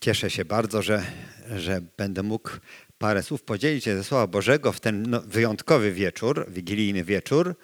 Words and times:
Cieszę 0.00 0.30
się 0.30 0.44
bardzo, 0.44 0.82
że, 0.82 1.04
że 1.56 1.80
będę 1.96 2.22
mógł 2.22 2.50
parę 2.98 3.22
słów 3.22 3.42
podzielić 3.42 3.84
się 3.84 3.96
ze 3.96 4.04
Słowa 4.04 4.26
Bożego 4.26 4.72
w 4.72 4.80
ten 4.80 5.10
no, 5.10 5.20
wyjątkowy 5.20 5.92
wieczór, 5.92 6.46
wigilijny 6.48 7.04
wieczór. 7.04 7.54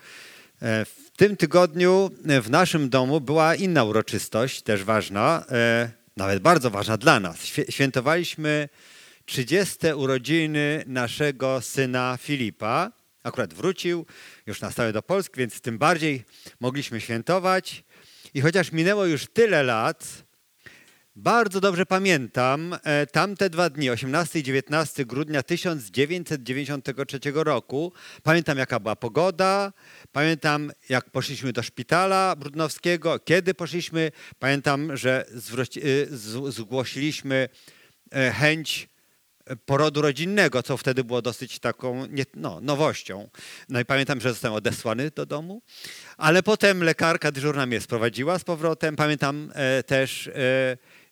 E, 0.62 0.84
w 0.84 1.10
tym 1.16 1.36
tygodniu 1.36 2.10
w 2.42 2.50
naszym 2.50 2.88
domu 2.88 3.20
była 3.20 3.54
inna 3.54 3.84
uroczystość, 3.84 4.62
też 4.62 4.84
ważna, 4.84 5.44
e, 5.50 5.90
nawet 6.16 6.42
bardzo 6.42 6.70
ważna 6.70 6.96
dla 6.96 7.20
nas. 7.20 7.44
Świętowaliśmy 7.68 8.68
30. 9.24 9.76
urodziny 9.96 10.84
naszego 10.86 11.60
syna 11.60 12.18
Filipa. 12.20 12.92
Akurat 13.22 13.54
wrócił 13.54 14.06
już 14.46 14.60
na 14.60 14.70
stałe 14.70 14.92
do 14.92 15.02
Polski, 15.02 15.36
więc 15.36 15.60
tym 15.60 15.78
bardziej 15.78 16.24
mogliśmy 16.60 17.00
świętować. 17.00 17.84
I 18.34 18.40
chociaż 18.40 18.72
minęło 18.72 19.06
już 19.06 19.26
tyle 19.26 19.62
lat, 19.62 20.29
bardzo 21.20 21.60
dobrze 21.60 21.86
pamiętam 21.86 22.76
e, 22.84 23.06
tamte 23.06 23.50
dwa 23.50 23.70
dni, 23.70 23.90
18 23.90 24.38
i 24.38 24.42
19 24.42 25.04
grudnia 25.04 25.42
1993 25.42 27.20
roku. 27.34 27.92
Pamiętam, 28.22 28.58
jaka 28.58 28.80
była 28.80 28.96
pogoda, 28.96 29.72
pamiętam, 30.12 30.72
jak 30.88 31.10
poszliśmy 31.10 31.52
do 31.52 31.62
szpitala 31.62 32.36
brudnowskiego, 32.36 33.18
kiedy 33.18 33.54
poszliśmy. 33.54 34.12
Pamiętam, 34.38 34.96
że 34.96 35.26
e, 35.26 35.30
zgłosiliśmy 36.50 37.48
e, 38.12 38.32
chęć 38.32 38.88
porodu 39.66 40.02
rodzinnego, 40.02 40.62
co 40.62 40.76
wtedy 40.76 41.04
było 41.04 41.22
dosyć 41.22 41.58
taką 41.58 42.06
no, 42.34 42.60
nowością. 42.60 43.28
No 43.68 43.80
i 43.80 43.84
pamiętam, 43.84 44.20
że 44.20 44.28
zostałem 44.28 44.54
odesłany 44.54 45.10
do 45.10 45.26
domu, 45.26 45.62
ale 46.16 46.42
potem 46.42 46.82
lekarka 46.84 47.32
dyżurna 47.32 47.66
mnie 47.66 47.80
sprowadziła 47.80 48.38
z 48.38 48.44
powrotem. 48.44 48.96
Pamiętam 48.96 49.52
też 49.86 50.30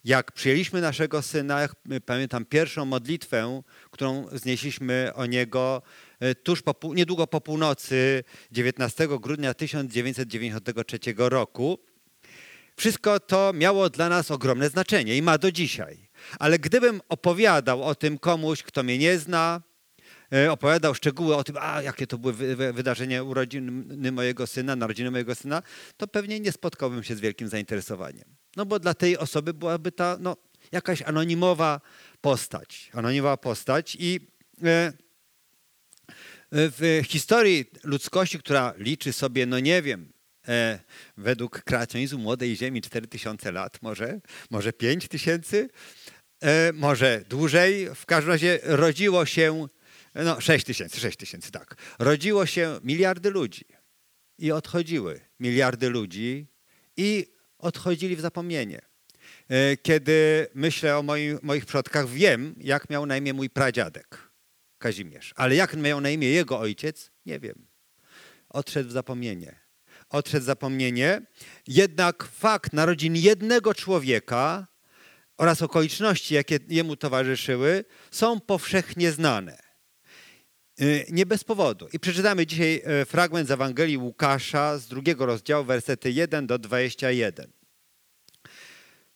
jak 0.05 0.33
przyjęliśmy 0.33 0.81
naszego 0.81 1.23
syna, 1.23 1.69
pamiętam 2.07 2.45
pierwszą 2.45 2.85
modlitwę, 2.85 3.63
którą 3.91 4.27
znieśliśmy 4.33 5.11
o 5.15 5.27
niego 5.27 5.83
e, 6.21 6.35
tuż 6.35 6.63
po, 6.63 6.95
niedługo 6.95 7.27
po 7.27 7.41
północy 7.41 8.25
19 8.53 9.09
grudnia 9.21 9.55
1993 9.55 10.99
roku. 11.17 11.79
Wszystko 12.77 13.21
to 13.21 13.53
miało 13.55 13.91
dla 13.91 14.09
nas 14.09 14.31
ogromne 14.31 14.69
znaczenie 14.69 15.17
i 15.17 15.23
ma 15.23 15.39
do 15.39 15.53
dzisiaj. 15.53 16.09
Ale 16.39 16.59
gdybym 16.59 17.01
opowiadał 17.09 17.83
o 17.83 17.95
tym 17.95 18.19
komuś, 18.19 18.63
kto 18.63 18.83
mnie 18.83 18.99
nie 18.99 19.19
zna, 19.19 19.63
e, 20.33 20.53
opowiadał 20.53 20.95
szczegóły 20.95 21.37
o 21.37 21.45
tym, 21.45 21.57
a 21.61 21.83
jakie 21.83 22.07
to 22.07 22.19
były 22.19 22.33
wydarzenia 22.73 23.23
urodziny 23.23 24.13
mojego 24.13 24.47
syna, 24.47 24.77
narodziny 24.77 25.11
mojego 25.11 25.35
syna, 25.35 25.63
to 25.97 26.07
pewnie 26.07 26.41
nie 26.41 26.53
spotkałbym 26.53 27.05
się 27.05 27.17
z 27.17 27.21
wielkim 27.21 27.49
zainteresowaniem. 27.49 28.38
No 28.57 28.67
bo 28.67 28.79
dla 28.79 28.95
tej 28.95 29.19
osoby 29.19 29.55
byłaby 29.55 29.93
ta 29.93 30.17
no, 30.21 30.37
jakaś 30.73 31.03
anonimowa 31.03 31.81
postać. 32.21 32.91
Anonimowa 32.93 33.37
postać 33.37 33.97
i 34.01 34.21
e, 34.65 34.93
w 36.53 37.03
historii 37.09 37.65
ludzkości, 37.85 38.39
która 38.39 38.75
liczy 38.77 39.13
sobie, 39.13 39.47
no 39.47 39.61
nie 39.61 39.83
wiem, 39.83 40.13
e, 40.49 40.81
według 41.17 41.63
kreacjonizmu 41.63 42.19
Młodej 42.19 42.57
Ziemi 42.57 42.83
4000 42.83 43.53
lat, 43.53 43.83
może, 43.83 44.21
może 44.51 44.73
5000, 44.73 45.69
e, 46.41 46.73
może 46.73 47.25
dłużej. 47.29 47.89
W 47.95 48.07
każdym 48.07 48.33
razie 48.33 48.59
rodziło 48.63 49.27
się, 49.27 49.69
no 50.15 50.41
6 50.41 50.67
tysięcy, 50.67 51.01
6 51.01 51.19
tysięcy, 51.19 51.51
tak. 51.51 51.75
Rodziło 51.99 52.47
się 52.47 52.81
miliardy 52.85 53.31
ludzi 53.31 53.65
i 54.39 54.53
odchodziły 54.53 55.21
miliardy 55.41 55.91
ludzi 55.91 56.47
i 56.97 57.38
odchodzili 57.59 58.17
w 58.17 58.21
zapomnienie. 58.21 58.81
E, 59.49 59.77
kiedy 59.77 60.47
myślę 60.55 60.99
o 60.99 61.03
moim, 61.03 61.39
moich 61.43 61.67
przodkach, 61.67 62.09
wiem, 62.09 62.55
jak 62.59 62.91
miał 62.91 63.07
na 63.07 63.17
imię 63.17 63.33
mój 63.33 63.51
pradziadek 63.51 64.29
Kazimierz. 64.79 65.33
Ale 65.37 65.55
jak 65.55 65.77
miał 65.77 66.01
na 66.01 66.11
imię 66.11 66.29
jego 66.29 66.59
ojciec, 66.59 67.11
nie 67.27 67.41
wiem. 67.41 67.67
Odszedł 68.49 68.89
w 68.89 68.93
zapomnienie. 68.93 69.61
Odszedł 70.09 70.43
w 70.43 70.47
zapomnienie. 70.47 71.23
Jednak 71.67 72.25
fakt 72.25 72.73
narodzin 72.73 73.17
jednego 73.17 73.75
człowieka 73.75 74.67
oraz 75.37 75.63
okoliczności, 75.63 76.35
jakie 76.35 76.59
jemu 76.69 76.97
towarzyszyły, 76.97 77.85
są 78.11 78.41
powszechnie 78.41 79.13
znane. 79.13 79.68
E, 80.81 81.05
nie 81.13 81.27
bez 81.27 81.45
powodu. 81.45 81.89
I 81.93 82.01
przeczytamy 82.01 82.47
dzisiaj 82.47 82.83
e, 82.85 83.05
fragment 83.05 83.49
z 83.49 83.51
Ewangelii 83.51 83.97
Łukasza 83.97 84.79
z 84.79 84.87
drugiego 84.87 85.27
rozdziału, 85.27 85.65
wersety 85.65 86.11
1 86.11 86.47
do 86.47 86.59
21. 86.59 87.53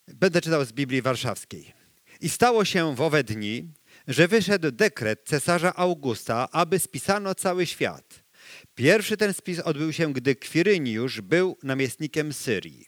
Będę 0.08 0.40
czytał 0.40 0.64
z 0.64 0.72
Biblii 0.72 1.02
Warszawskiej. 1.02 1.72
I 2.20 2.28
stało 2.28 2.64
się 2.64 2.94
w 2.94 3.00
owe 3.00 3.24
dni, 3.24 3.68
że 4.08 4.28
wyszedł 4.28 4.70
dekret 4.70 5.22
cesarza 5.24 5.74
Augusta, 5.74 6.48
aby 6.52 6.78
spisano 6.78 7.34
cały 7.34 7.66
świat. 7.66 8.22
Pierwszy 8.74 9.16
ten 9.16 9.34
spis 9.34 9.58
odbył 9.60 9.92
się, 9.92 10.12
gdy 10.12 10.36
Kwiryniusz 10.36 11.20
był 11.20 11.58
namiestnikiem 11.62 12.32
Syrii. 12.32 12.86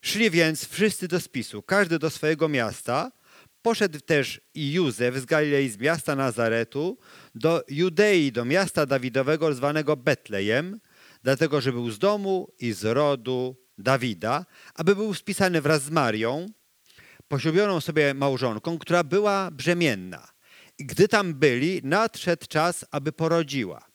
Szli 0.00 0.30
więc 0.30 0.68
wszyscy 0.68 1.08
do 1.08 1.20
spisu, 1.20 1.62
każdy 1.62 1.98
do 1.98 2.10
swojego 2.10 2.48
miasta. 2.48 3.12
Poszedł 3.64 4.00
też 4.00 4.40
i 4.54 4.72
Józef 4.72 5.16
z 5.16 5.24
Galilei, 5.24 5.68
z 5.68 5.78
miasta 5.78 6.16
Nazaretu, 6.16 6.98
do 7.34 7.64
Judei, 7.68 8.32
do 8.32 8.44
miasta 8.44 8.86
Dawidowego 8.86 9.54
zwanego 9.54 9.96
Betlejem, 9.96 10.80
dlatego 11.22 11.60
że 11.60 11.72
był 11.72 11.90
z 11.90 11.98
domu 11.98 12.48
i 12.58 12.72
z 12.72 12.84
rodu 12.84 13.56
Dawida, 13.78 14.46
aby 14.74 14.96
był 14.96 15.14
spisany 15.14 15.60
wraz 15.60 15.82
z 15.82 15.90
Marią, 15.90 16.46
poślubioną 17.28 17.80
sobie 17.80 18.14
małżonką, 18.14 18.78
która 18.78 19.04
była 19.04 19.50
brzemienna. 19.50 20.28
I 20.78 20.86
gdy 20.86 21.08
tam 21.08 21.34
byli, 21.34 21.80
nadszedł 21.84 22.46
czas, 22.48 22.84
aby 22.90 23.12
porodziła. 23.12 23.86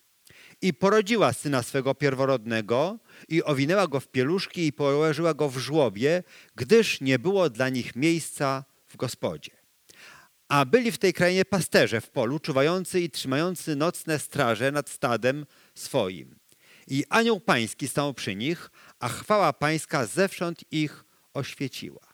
I 0.61 0.73
porodziła 0.73 1.33
syna 1.33 1.63
swego 1.63 1.95
pierworodnego 1.95 2.99
i 3.27 3.43
owinęła 3.43 3.87
go 3.87 3.99
w 3.99 4.07
pieluszki 4.07 4.67
i 4.67 4.73
położyła 4.73 5.33
go 5.33 5.49
w 5.49 5.57
żłobie, 5.57 6.23
gdyż 6.55 7.01
nie 7.01 7.19
było 7.19 7.49
dla 7.49 7.69
nich 7.69 7.95
miejsca 7.95 8.63
w 8.87 8.97
gospodzie. 8.97 9.58
A 10.49 10.65
byli 10.65 10.91
w 10.91 10.97
tej 10.97 11.13
krainie 11.13 11.45
pasterze 11.45 12.01
w 12.01 12.09
polu, 12.09 12.39
czuwający 12.39 13.01
i 13.01 13.09
trzymający 13.09 13.75
nocne 13.75 14.19
straże 14.19 14.71
nad 14.71 14.89
stadem 14.89 15.45
swoim. 15.75 16.35
I 16.87 17.03
anioł 17.09 17.39
pański 17.39 17.87
stał 17.87 18.13
przy 18.13 18.35
nich, 18.35 18.69
a 18.99 19.09
chwała 19.09 19.53
pańska 19.53 20.05
zewsząd 20.05 20.63
ich 20.71 21.03
oświeciła. 21.33 22.09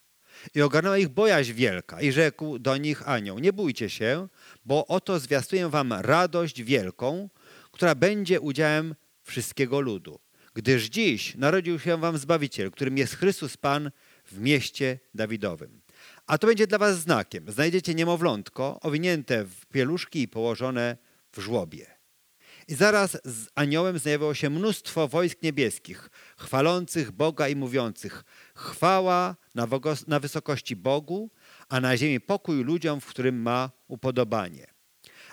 I 0.55 0.61
ogarnęła 0.61 0.97
ich 0.97 1.09
bojaźń 1.09 1.53
wielka 1.53 2.01
i 2.01 2.11
rzekł 2.11 2.59
do 2.59 2.77
nich 2.77 3.09
anioł, 3.09 3.39
nie 3.39 3.53
bójcie 3.53 3.89
się, 3.89 4.27
bo 4.65 4.87
oto 4.87 5.19
zwiastuję 5.19 5.69
wam 5.69 5.93
radość 5.93 6.63
wielką, 6.63 7.29
która 7.71 7.95
będzie 7.95 8.41
udziałem 8.41 8.95
wszystkiego 9.23 9.79
ludu. 9.79 10.19
Gdyż 10.53 10.85
dziś 10.85 11.35
narodził 11.35 11.79
się 11.79 11.97
wam 11.97 12.17
Zbawiciel, 12.17 12.71
którym 12.71 12.97
jest 12.97 13.15
Chrystus 13.15 13.57
Pan 13.57 13.91
w 14.25 14.39
mieście 14.39 14.99
Dawidowym. 15.13 15.84
A 16.27 16.37
to 16.37 16.47
będzie 16.47 16.67
dla 16.67 16.77
was 16.77 16.99
znakiem. 16.99 17.51
Znajdziecie 17.51 17.95
niemowlątko 17.95 18.79
owinięte 18.81 19.45
w 19.45 19.65
pieluszki 19.65 20.21
i 20.21 20.27
położone 20.27 20.97
w 21.31 21.39
żłobie. 21.39 21.95
I 22.67 22.75
zaraz 22.75 23.17
z 23.25 23.47
aniołem 23.55 23.99
znajdowało 23.99 24.33
się 24.33 24.49
mnóstwo 24.49 25.07
wojsk 25.07 25.41
niebieskich, 25.41 26.09
chwalących 26.37 27.11
Boga 27.11 27.47
i 27.47 27.55
mówiących 27.55 28.23
chwała 28.55 29.35
na, 29.55 29.67
na 30.07 30.19
wysokości 30.19 30.75
Bogu, 30.75 31.31
a 31.69 31.79
na 31.79 31.97
ziemi 31.97 32.19
pokój 32.19 32.63
ludziom, 32.63 33.01
w 33.01 33.05
którym 33.05 33.41
ma 33.41 33.71
upodobanie. 33.87 34.67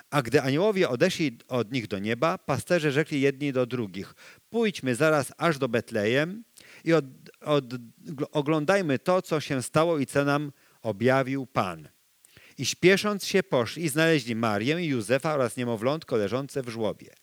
A 0.09 0.21
gdy 0.21 0.41
aniołowie 0.41 0.89
odeszli 0.89 1.37
od 1.47 1.71
nich 1.71 1.87
do 1.87 1.99
nieba, 1.99 2.37
pasterze 2.37 2.91
rzekli 2.91 3.21
jedni 3.21 3.53
do 3.53 3.65
drugich: 3.65 4.15
Pójdźmy 4.49 4.95
zaraz 4.95 5.33
aż 5.37 5.57
do 5.57 5.69
Betlejem 5.69 6.43
i 6.83 6.93
od, 6.93 7.05
od, 7.41 7.65
oglądajmy 8.31 8.99
to, 8.99 9.21
co 9.21 9.39
się 9.39 9.63
stało 9.63 9.99
i 9.99 10.05
co 10.05 10.25
nam 10.25 10.51
objawił 10.83 11.45
Pan. 11.45 11.89
I 12.57 12.65
śpiesząc 12.65 13.25
się 13.25 13.43
poszli 13.43 13.83
i 13.83 13.89
znaleźli 13.89 14.35
Marię 14.35 14.81
i 14.81 14.87
Józefa 14.87 15.33
oraz 15.33 15.57
niemowlątko 15.57 16.15
leżące 16.15 16.63
w 16.63 16.69
żłobie. 16.69 17.13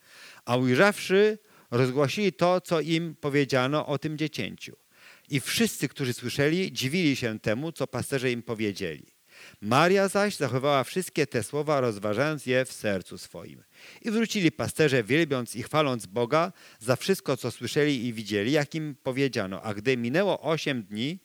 A 0.45 0.57
ujrzawszy, 0.57 1.39
rozgłosili 1.71 2.33
to, 2.33 2.61
co 2.61 2.81
im 2.81 3.15
powiedziano 3.21 3.87
o 3.87 3.99
tym 3.99 4.19
dziecięciu. 4.19 4.77
I 5.29 5.41
wszyscy, 5.41 5.89
którzy 5.89 6.13
słyszeli, 6.13 6.73
dziwili 6.73 7.17
się 7.17 7.41
temu, 7.41 7.73
co 7.73 7.87
pasterze 7.87 8.33
im 8.33 8.43
powiedzieli. 8.43 9.07
Maria 9.61 10.09
zaś 10.09 10.37
zachowała 10.37 10.85
wszystkie 10.85 11.27
te 11.27 11.43
słowa, 11.43 11.81
rozważając 11.81 12.47
je 12.47 12.65
w 12.65 12.73
sercu 12.73 13.19
swoim. 13.19 13.63
I 14.03 14.11
wrócili 14.11 14.53
pasterze, 14.53 15.05
wielbiąc 15.05 15.57
i 15.57 15.63
chwaląc 15.63 16.07
Boga 16.07 16.53
za 16.79 16.97
wszystko, 16.97 17.37
co 17.37 17.51
słyszeli 17.51 18.07
i 18.07 18.13
widzieli, 18.13 18.53
jak 18.53 18.75
im 18.75 18.97
powiedziano. 19.03 19.63
A 19.63 19.75
gdy 19.75 19.97
minęło 19.97 20.41
osiem 20.41 20.83
dni, 20.83 21.19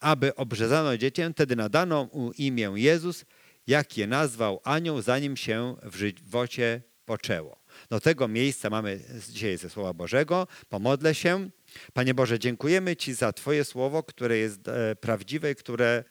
aby 0.00 0.34
obrzezano 0.34 0.98
dziecię, 0.98 1.30
wtedy 1.32 1.56
nadano 1.56 2.08
mu 2.12 2.32
imię 2.32 2.72
Jezus, 2.74 3.24
jak 3.66 3.98
je 3.98 4.06
nazwał 4.06 4.60
anioł, 4.64 5.02
zanim 5.02 5.36
się 5.36 5.76
w 5.82 5.96
żywocie 5.96 6.82
poczęło. 7.06 7.56
Do 7.90 8.00
tego 8.00 8.28
miejsca 8.28 8.70
mamy 8.70 9.00
dzisiaj 9.28 9.58
ze 9.58 9.70
Słowa 9.70 9.92
Bożego. 9.92 10.46
Pomodlę 10.68 11.14
się. 11.14 11.50
Panie 11.92 12.14
Boże, 12.14 12.38
dziękujemy 12.38 12.96
Ci 12.96 13.14
za 13.14 13.32
Twoje 13.32 13.64
słowo, 13.64 14.02
które 14.02 14.36
jest 14.36 14.68
e, 14.68 14.96
prawdziwe, 14.96 15.54
które 15.54 16.04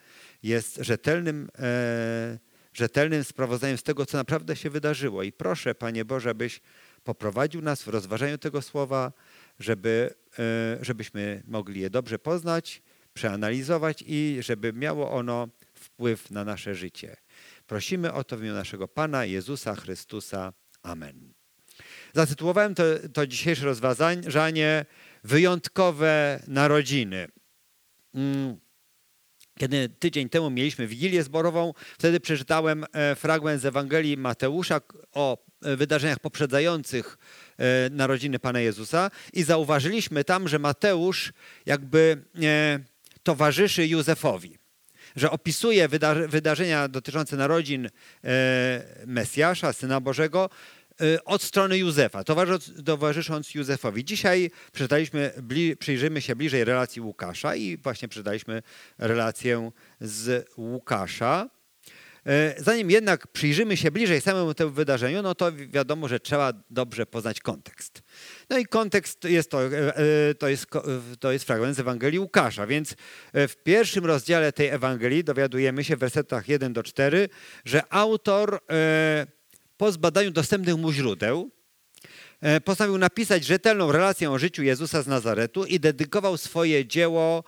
jest 0.43 0.77
rzetelnym, 0.81 1.49
e, 1.59 2.39
rzetelnym 2.73 3.23
sprawozdaniem 3.23 3.77
z 3.77 3.83
tego, 3.83 4.05
co 4.05 4.17
naprawdę 4.17 4.55
się 4.55 4.69
wydarzyło. 4.69 5.23
I 5.23 5.31
proszę, 5.31 5.75
Panie 5.75 6.05
Boże, 6.05 6.29
abyś 6.29 6.61
poprowadził 7.03 7.61
nas 7.61 7.83
w 7.83 7.87
rozważaniu 7.87 8.37
tego 8.37 8.61
słowa, 8.61 9.13
żeby, 9.59 10.13
e, 10.39 10.77
żebyśmy 10.81 11.43
mogli 11.47 11.81
je 11.81 11.89
dobrze 11.89 12.19
poznać, 12.19 12.81
przeanalizować 13.15 14.03
i 14.07 14.37
żeby 14.39 14.73
miało 14.73 15.11
ono 15.11 15.47
wpływ 15.73 16.31
na 16.31 16.43
nasze 16.43 16.75
życie. 16.75 17.15
Prosimy 17.67 18.13
o 18.13 18.23
to 18.23 18.37
w 18.37 18.41
imię 18.41 18.51
naszego 18.51 18.87
Pana 18.87 19.25
Jezusa 19.25 19.75
Chrystusa. 19.75 20.53
Amen. 20.83 21.33
Zatytułowałem 22.13 22.75
to, 22.75 22.83
to 23.13 23.27
dzisiejsze 23.27 23.65
rozważanie 23.65 24.85
Wyjątkowe 25.23 26.43
narodziny. 26.47 27.27
Mm. 28.13 28.57
Kiedy 29.59 29.89
tydzień 29.89 30.29
temu 30.29 30.49
mieliśmy 30.49 30.87
Wigilię 30.87 31.23
Zborową, 31.23 31.73
wtedy 31.97 32.19
przeczytałem 32.19 32.85
e, 32.93 33.15
fragment 33.15 33.61
z 33.61 33.65
Ewangelii 33.65 34.17
Mateusza 34.17 34.81
o 35.11 35.37
e, 35.61 35.75
wydarzeniach 35.75 36.19
poprzedzających 36.19 37.17
e, 37.57 37.89
narodziny 37.89 38.39
Pana 38.39 38.59
Jezusa 38.59 39.11
i 39.33 39.43
zauważyliśmy 39.43 40.23
tam, 40.23 40.47
że 40.47 40.59
Mateusz 40.59 41.33
jakby 41.65 42.25
towarzyszy 43.25 43.87
Józefowi 43.87 44.57
że 45.15 45.31
opisuje 45.31 45.87
wydarzenia 46.27 46.87
dotyczące 46.87 47.37
narodzin 47.37 47.89
Mesjasza, 49.05 49.73
Syna 49.73 50.01
Bożego, 50.01 50.49
Y, 51.01 51.23
od 51.23 51.43
strony 51.43 51.77
Józefa, 51.77 52.23
towarzysząc 52.85 53.55
Józefowi. 53.55 54.05
Dzisiaj 54.05 54.51
przeczytaliśmy, 54.71 55.33
przyjrzymy 55.79 56.21
się 56.21 56.35
bliżej 56.35 56.63
relacji 56.63 57.01
Łukasza 57.01 57.55
i 57.55 57.77
właśnie 57.77 58.07
przeczytaliśmy 58.07 58.61
relację 58.97 59.71
z 60.01 60.49
Łukasza. 60.57 61.49
Y, 62.27 62.63
zanim 62.63 62.91
jednak 62.91 63.27
przyjrzymy 63.27 63.77
się 63.77 63.91
bliżej 63.91 64.21
samemu 64.21 64.53
temu 64.53 64.71
wydarzeniu, 64.71 65.21
no 65.21 65.35
to 65.35 65.51
wiadomo, 65.51 66.07
że 66.07 66.19
trzeba 66.19 66.53
dobrze 66.69 67.05
poznać 67.05 67.39
kontekst. 67.39 68.01
No 68.49 68.57
i 68.57 68.65
kontekst 68.65 69.23
jest 69.23 69.51
to, 69.51 69.65
y, 69.65 70.35
to 70.39 70.47
jest, 70.47 70.65
to 71.19 71.31
jest 71.31 71.45
fragment 71.45 71.77
z 71.77 71.79
Ewangelii 71.79 72.19
Łukasza, 72.19 72.67
więc 72.67 72.95
w 73.33 73.53
pierwszym 73.63 74.05
rozdziale 74.05 74.51
tej 74.51 74.67
Ewangelii 74.67 75.23
dowiadujemy 75.23 75.83
się 75.83 75.95
w 75.95 75.99
wersetach 75.99 76.49
1 76.49 76.73
do 76.73 76.83
4, 76.83 77.29
że 77.65 77.83
autor 77.89 78.59
po 79.77 79.91
zbadaniu 79.91 80.31
dostępnych 80.31 80.75
mu 80.75 80.91
źródeł 80.91 81.51
e, 82.41 82.61
postanowił 82.61 82.97
napisać 82.97 83.45
rzetelną 83.45 83.91
relację 83.91 84.31
o 84.31 84.39
życiu 84.39 84.63
Jezusa 84.63 85.01
z 85.01 85.07
Nazaretu 85.07 85.65
i 85.65 85.79
dedykował 85.79 86.37
swoje 86.37 86.85
dzieło 86.85 87.43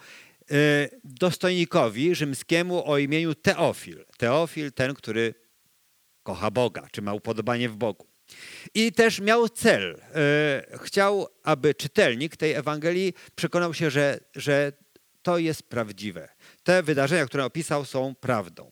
e, 0.52 0.56
dostojnikowi 1.04 2.16
rzymskiemu 2.16 2.90
o 2.92 2.98
imieniu 2.98 3.36
Teofil. 3.36 4.06
Teofil, 4.18 4.72
ten, 4.72 4.94
który 4.94 5.34
kocha 6.24 6.52
Boga, 6.52 6.88
czy 6.92 7.02
ma 7.02 7.14
upodobanie 7.14 7.70
w 7.70 7.76
Bogu. 7.76 8.07
I 8.74 8.92
też 8.92 9.20
miał 9.20 9.50
cel. 9.50 10.02
E, 10.16 10.78
chciał, 10.84 11.28
aby 11.44 11.76
czytelnik 11.76 12.38
tej 12.38 12.54
Ewangelii 12.54 13.14
przekonał 13.36 13.74
się, 13.74 13.92
że, 13.92 14.20
że 14.36 14.72
to 15.22 15.38
jest 15.38 15.64
prawdziwe. 15.64 16.30
Te 16.64 16.84
wydarzenia, 16.84 17.26
które 17.26 17.46
opisał, 17.46 17.86
są 17.86 18.16
prawdą. 18.16 18.72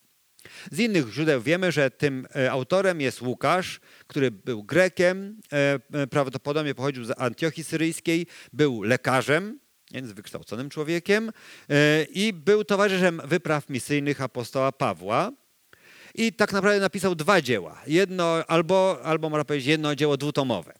Z 0.72 0.80
innych 0.80 1.14
źródeł 1.14 1.42
wiemy, 1.42 1.72
że 1.72 1.92
tym 1.92 2.28
e, 2.36 2.52
autorem 2.52 3.02
jest 3.02 3.22
Łukasz, 3.22 3.80
który 4.08 4.32
był 4.32 4.64
Grekiem, 4.64 5.40
e, 5.94 6.08
prawdopodobnie 6.08 6.76
pochodził 6.76 7.06
z 7.06 7.12
Antiochii 7.18 7.64
Syryjskiej, 7.64 8.28
był 8.54 8.84
lekarzem, 8.84 9.60
więc 9.92 10.12
wykształconym 10.12 10.70
człowiekiem 10.70 11.32
i 12.10 12.34
był 12.34 12.64
towarzyszem 12.64 13.22
wypraw 13.26 13.70
misyjnych 13.70 14.22
apostoła 14.22 14.72
Pawła. 14.72 15.32
I 16.18 16.34
tak 16.34 16.54
naprawdę 16.54 16.80
napisał 16.80 17.16
dwa 17.16 17.42
dzieła. 17.42 17.82
Jedno, 17.88 18.44
albo, 18.48 19.00
albo 19.04 19.30
można 19.30 19.46
powiedzieć 19.46 19.68
jedno 19.68 19.96
dzieło 19.96 20.18
dwutomowe. 20.18 20.74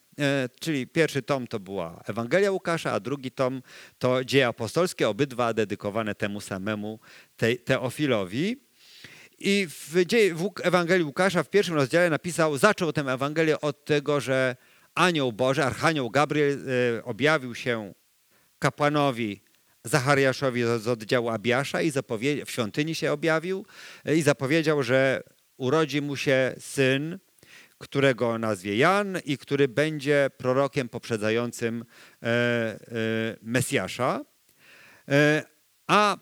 Czyli 0.60 0.88
pierwszy 0.88 1.22
tom 1.22 1.48
to 1.48 1.60
była 1.60 2.04
Ewangelia 2.08 2.52
Łukasza, 2.52 2.92
a 2.92 3.00
drugi 3.00 3.32
tom 3.32 3.62
to 4.00 4.26
dzieje 4.26 4.48
apostolskie, 4.48 5.10
obydwa 5.10 5.54
dedykowane 5.54 6.16
temu 6.16 6.42
samemu 6.42 7.00
Teofilowi. 7.66 8.58
I 9.40 9.68
w, 9.70 9.94
w 10.36 10.52
Ewangelii 10.64 11.06
Łukasza 11.06 11.44
w 11.44 11.50
pierwszym 11.50 11.76
rozdziale 11.76 12.10
napisał, 12.10 12.58
zaczął 12.58 12.94
tę 12.94 13.02
Ewangelię 13.02 13.62
od 13.62 13.86
tego, 13.86 14.20
że 14.20 14.56
anioł 14.96 15.34
Boży, 15.34 15.64
archanioł 15.64 16.10
Gabriel 16.10 16.60
e, 16.98 17.04
objawił 17.04 17.56
się 17.56 17.94
kapłanowi 18.60 19.45
Zachariaszowi 19.86 20.64
z 20.64 20.88
oddziału 20.88 21.30
Abiasza 21.30 21.82
i 21.82 21.92
w 22.46 22.52
świątyni 22.52 22.96
się 22.96 23.12
objawił 23.12 23.66
e, 24.06 24.16
i 24.16 24.22
zapowiedział, 24.22 24.84
że 24.84 25.24
urodzi 25.58 26.02
mu 26.02 26.16
się 26.16 26.56
syn, 26.60 27.20
którego 27.78 28.38
nazwie 28.38 28.78
Jan 28.78 29.18
i 29.26 29.38
który 29.38 29.68
będzie 29.68 30.30
prorokiem 30.38 30.90
poprzedzającym 30.90 31.86
e, 32.24 32.78
Mesjasza. 33.42 34.26
A 35.88 36.18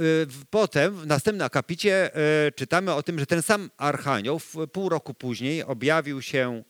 Y, 0.00 0.26
potem, 0.50 0.94
w 0.94 1.06
następnym 1.06 1.46
akapicie, 1.46 2.10
y, 2.48 2.52
czytamy 2.52 2.92
o 2.92 3.02
tym, 3.02 3.18
że 3.18 3.26
ten 3.26 3.42
sam 3.42 3.70
Archanioł 3.76 4.40
pół 4.72 4.88
roku 4.88 5.14
później 5.14 5.62
objawił 5.62 6.22
się 6.22 6.62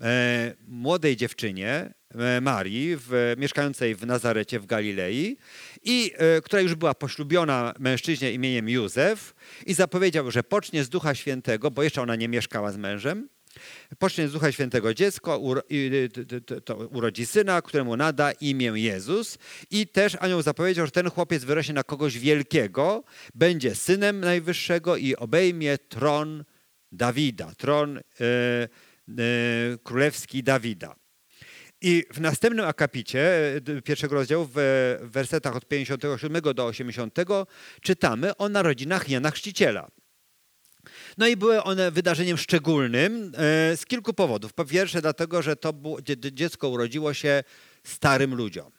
e, 0.00 0.54
młodej 0.66 1.16
dziewczynie, 1.16 1.70
e, 1.70 1.94
Marii, 2.40 2.96
w, 2.96 3.34
mieszkającej 3.38 3.94
w 3.94 4.06
Nazarecie 4.06 4.60
w 4.60 4.66
Galilei, 4.66 5.36
i 5.82 6.12
e, 6.16 6.40
która 6.40 6.62
już 6.62 6.74
była 6.74 6.94
poślubiona 6.94 7.74
mężczyźnie 7.78 8.32
imieniem 8.32 8.68
Józef 8.68 9.34
i 9.66 9.74
zapowiedział, 9.74 10.30
że 10.30 10.42
pocznie 10.42 10.84
z 10.84 10.88
Ducha 10.88 11.14
Świętego, 11.14 11.70
bo 11.70 11.82
jeszcze 11.82 12.02
ona 12.02 12.16
nie 12.16 12.28
mieszkała 12.28 12.72
z 12.72 12.76
mężem, 12.76 13.28
Pocznie 13.98 14.28
z 14.28 14.32
Ducha 14.32 14.52
Świętego 14.52 14.94
dziecko, 14.94 15.40
to 16.64 16.76
urodzi 16.76 17.26
syna, 17.26 17.62
któremu 17.62 17.96
nada 17.96 18.32
imię 18.32 18.72
Jezus. 18.74 19.38
I 19.70 19.86
też 19.86 20.16
anioł 20.20 20.42
zapowiedział, 20.42 20.86
że 20.86 20.92
ten 20.92 21.10
chłopiec 21.10 21.44
wyrośnie 21.44 21.74
na 21.74 21.82
kogoś 21.82 22.18
wielkiego, 22.18 23.04
będzie 23.34 23.74
synem 23.74 24.20
Najwyższego 24.20 24.96
i 24.96 25.16
obejmie 25.16 25.78
tron 25.78 26.44
Dawida, 26.92 27.52
tron 27.56 27.98
e, 27.98 28.00
e, 28.00 28.68
królewski 29.82 30.42
Dawida. 30.42 30.94
I 31.80 32.04
w 32.12 32.20
następnym 32.20 32.66
akapicie 32.66 33.20
e, 33.76 33.82
pierwszego 33.82 34.14
rozdziału, 34.14 34.48
w 34.54 34.98
wersetach 35.02 35.56
od 35.56 35.68
57 35.68 36.42
do 36.54 36.66
80, 36.66 37.14
czytamy 37.80 38.36
o 38.36 38.48
narodzinach 38.48 39.08
Jana 39.08 39.30
Chrzciciela. 39.30 39.88
No 41.18 41.26
i 41.26 41.36
były 41.36 41.62
one 41.62 41.90
wydarzeniem 41.90 42.36
szczególnym 42.38 43.32
e, 43.34 43.76
z 43.76 43.86
kilku 43.86 44.14
powodów. 44.14 44.52
Po 44.52 44.64
pierwsze 44.64 45.02
dlatego, 45.02 45.42
że 45.42 45.56
to 45.56 45.74
dziecko 46.32 46.68
urodziło 46.68 47.14
się 47.14 47.44
starym 47.84 48.34
ludziom. 48.34 48.77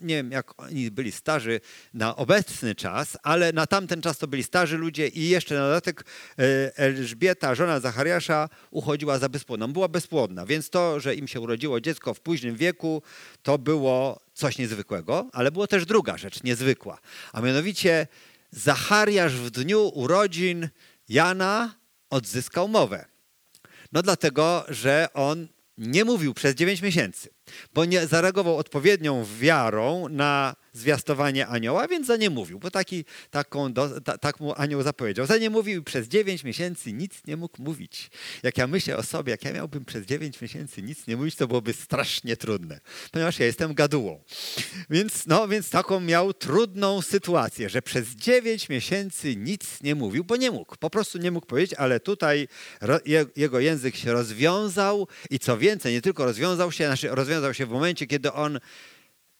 Nie 0.00 0.14
wiem, 0.16 0.30
jak 0.30 0.62
oni 0.62 0.90
byli 0.90 1.12
starzy 1.12 1.60
na 1.94 2.16
obecny 2.16 2.74
czas, 2.74 3.16
ale 3.22 3.52
na 3.52 3.66
tamten 3.66 4.02
czas 4.02 4.18
to 4.18 4.26
byli 4.26 4.42
starzy 4.42 4.78
ludzie 4.78 5.08
i 5.08 5.28
jeszcze 5.28 5.54
na 5.54 5.60
dodatek 5.60 6.04
e, 6.38 6.76
Elżbieta, 6.78 7.54
żona 7.54 7.80
Zachariasza, 7.80 8.48
uchodziła 8.70 9.18
za 9.18 9.28
bezpłodną. 9.28 9.72
Była 9.72 9.88
bezpłodna, 9.88 10.46
więc 10.46 10.70
to, 10.70 11.00
że 11.00 11.14
im 11.14 11.28
się 11.28 11.40
urodziło 11.40 11.80
dziecko 11.80 12.14
w 12.14 12.20
późnym 12.20 12.56
wieku, 12.56 13.02
to 13.42 13.58
było 13.58 14.20
coś 14.34 14.58
niezwykłego, 14.58 15.28
ale 15.32 15.50
było 15.50 15.66
też 15.66 15.86
druga 15.86 16.18
rzecz 16.18 16.42
niezwykła, 16.42 16.98
a 17.32 17.40
mianowicie 17.40 18.06
Zachariasz 18.50 19.32
w 19.32 19.50
dniu 19.50 19.88
urodzin 19.94 20.68
Jana 21.08 21.74
odzyskał 22.10 22.68
mowę. 22.68 23.04
No 23.92 24.02
dlatego, 24.02 24.64
że 24.68 25.08
on 25.14 25.48
nie 25.78 26.04
mówił 26.04 26.34
przez 26.34 26.54
9 26.54 26.82
miesięcy, 26.82 27.28
bo 27.74 27.84
nie 27.84 28.06
zareagował 28.06 28.58
odpowiednią 28.58 29.26
wiarą 29.40 30.08
na 30.08 30.56
zwiastowanie 30.74 31.46
anioła, 31.46 31.88
więc 31.88 32.06
za 32.06 32.16
nie 32.16 32.30
mówił, 32.30 32.58
bo 32.58 32.70
taki, 32.70 33.04
taką 33.30 33.72
do, 33.72 34.00
ta, 34.00 34.18
tak 34.18 34.40
mu 34.40 34.54
anioł 34.56 34.82
zapowiedział. 34.82 35.26
Za 35.26 35.36
nie 35.36 35.50
mówił 35.50 35.80
i 35.80 35.84
przez 35.84 36.08
9 36.08 36.44
miesięcy 36.44 36.92
nic 36.92 37.26
nie 37.26 37.36
mógł 37.36 37.62
mówić. 37.62 38.10
Jak 38.42 38.58
ja 38.58 38.66
myślę 38.66 38.96
o 38.96 39.02
sobie, 39.02 39.30
jak 39.30 39.44
ja 39.44 39.52
miałbym 39.52 39.84
przez 39.84 40.06
9 40.06 40.40
miesięcy 40.40 40.82
nic 40.82 41.06
nie 41.06 41.16
mówić, 41.16 41.34
to 41.34 41.48
byłoby 41.48 41.72
strasznie 41.72 42.36
trudne, 42.36 42.80
ponieważ 43.12 43.38
ja 43.38 43.46
jestem 43.46 43.74
gadułą. 43.74 44.22
Więc, 44.90 45.26
no, 45.26 45.48
więc 45.48 45.70
taką 45.70 46.00
miał 46.00 46.34
trudną 46.34 47.02
sytuację, 47.02 47.68
że 47.68 47.82
przez 47.82 48.08
9 48.08 48.68
miesięcy 48.68 49.36
nic 49.36 49.82
nie 49.82 49.94
mówił, 49.94 50.24
bo 50.24 50.36
nie 50.36 50.50
mógł, 50.50 50.76
po 50.76 50.90
prostu 50.90 51.18
nie 51.18 51.30
mógł 51.30 51.46
powiedzieć, 51.46 51.74
ale 51.74 52.00
tutaj 52.00 52.48
jego 53.36 53.60
język 53.60 53.96
się 53.96 54.12
rozwiązał 54.12 55.08
i 55.30 55.38
co 55.38 55.58
więcej, 55.58 55.92
nie 55.92 56.02
tylko 56.02 56.24
rozwiązał 56.24 56.72
się, 56.72 56.86
znaczy 56.86 57.08
rozwiązał 57.08 57.33
się 57.52 57.66
w 57.66 57.70
momencie, 57.70 58.06
kiedy 58.06 58.32
on 58.32 58.60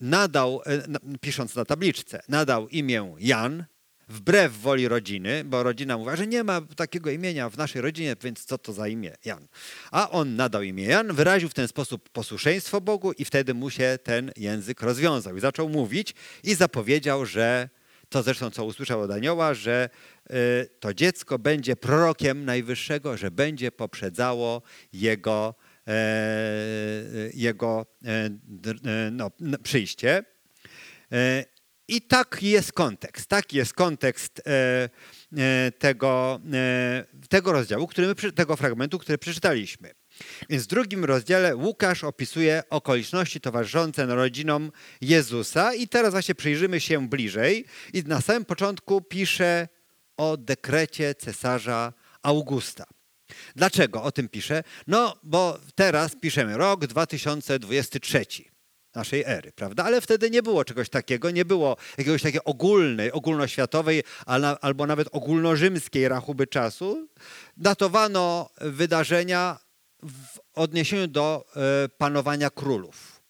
nadał, 0.00 0.62
e, 0.66 0.82
pisząc 1.20 1.54
na 1.54 1.64
tabliczce, 1.64 2.22
nadał 2.28 2.68
imię 2.68 3.14
Jan, 3.18 3.64
wbrew 4.08 4.60
woli 4.60 4.88
rodziny, 4.88 5.44
bo 5.44 5.62
rodzina 5.62 5.96
mówiła, 5.96 6.16
że 6.16 6.26
nie 6.26 6.44
ma 6.44 6.60
takiego 6.60 7.10
imienia 7.10 7.50
w 7.50 7.56
naszej 7.56 7.82
rodzinie, 7.82 8.16
więc 8.22 8.44
co 8.44 8.58
to 8.58 8.72
za 8.72 8.88
imię 8.88 9.14
Jan? 9.24 9.46
A 9.90 10.10
on 10.10 10.36
nadał 10.36 10.62
imię 10.62 10.84
Jan, 10.84 11.12
wyraził 11.12 11.48
w 11.48 11.54
ten 11.54 11.68
sposób 11.68 12.08
posłuszeństwo 12.08 12.80
Bogu 12.80 13.12
i 13.12 13.24
wtedy 13.24 13.54
mu 13.54 13.70
się 13.70 13.98
ten 14.02 14.32
język 14.36 14.82
rozwiązał 14.82 15.36
i 15.36 15.40
zaczął 15.40 15.68
mówić 15.68 16.14
i 16.42 16.54
zapowiedział, 16.54 17.26
że 17.26 17.68
to 18.08 18.22
zresztą 18.22 18.50
co 18.50 18.64
usłyszał 18.64 19.00
od 19.00 19.10
anioła, 19.10 19.54
że 19.54 19.88
y, 20.30 20.34
to 20.80 20.94
dziecko 20.94 21.38
będzie 21.38 21.76
prorokiem 21.76 22.44
Najwyższego, 22.44 23.16
że 23.16 23.30
będzie 23.30 23.72
poprzedzało 23.72 24.62
jego, 24.92 25.54
e, 25.60 25.63
jego 27.34 27.86
e, 28.04 28.30
no, 29.10 29.30
przyjście. 29.62 30.24
E, 31.12 31.44
I 31.88 32.02
taki 32.02 32.50
jest 32.50 32.72
kontekst. 32.72 33.26
Taki 33.26 33.56
jest 33.56 33.72
kontekst 33.72 34.42
tego, 35.78 36.40
tego 37.28 37.52
rozdziału, 37.52 37.86
który 37.86 38.06
my, 38.06 38.32
tego 38.32 38.56
fragmentu, 38.56 38.98
który 38.98 39.18
przeczytaliśmy. 39.18 39.94
Więc 40.50 40.64
w 40.64 40.66
drugim 40.66 41.04
rozdziale 41.04 41.56
Łukasz 41.56 42.04
opisuje 42.04 42.62
okoliczności 42.70 43.40
towarzyszące 43.40 44.06
narodzinom 44.06 44.72
Jezusa 45.00 45.74
i 45.74 45.88
teraz 45.88 46.10
właśnie 46.10 46.34
przyjrzymy 46.34 46.80
się 46.80 47.08
bliżej. 47.08 47.64
I 47.92 48.02
na 48.02 48.20
samym 48.20 48.44
początku 48.44 49.00
pisze 49.00 49.68
o 50.16 50.36
dekrecie 50.36 51.14
cesarza 51.14 51.92
Augusta. 52.22 52.84
Dlaczego 53.56 54.02
o 54.02 54.12
tym 54.12 54.28
pisze? 54.28 54.62
No, 54.86 55.16
bo 55.22 55.58
teraz 55.74 56.16
piszemy 56.20 56.56
rok 56.56 56.86
2023 56.86 58.24
naszej 58.94 59.24
ery, 59.26 59.52
prawda? 59.52 59.84
Ale 59.84 60.00
wtedy 60.00 60.30
nie 60.30 60.42
było 60.42 60.64
czegoś 60.64 60.88
takiego, 60.88 61.30
nie 61.30 61.44
było 61.44 61.76
jakiegoś 61.98 62.22
takiej 62.22 62.40
ogólnej, 62.44 63.12
ogólnoświatowej 63.12 64.02
albo 64.60 64.86
nawet 64.86 65.08
ogólnorzymskiej 65.12 66.08
rachuby 66.08 66.46
czasu. 66.46 67.08
Datowano 67.56 68.50
wydarzenia 68.60 69.58
w 70.02 70.38
odniesieniu 70.54 71.06
do 71.06 71.46
e, 71.56 71.88
panowania 71.88 72.50
królów 72.50 73.22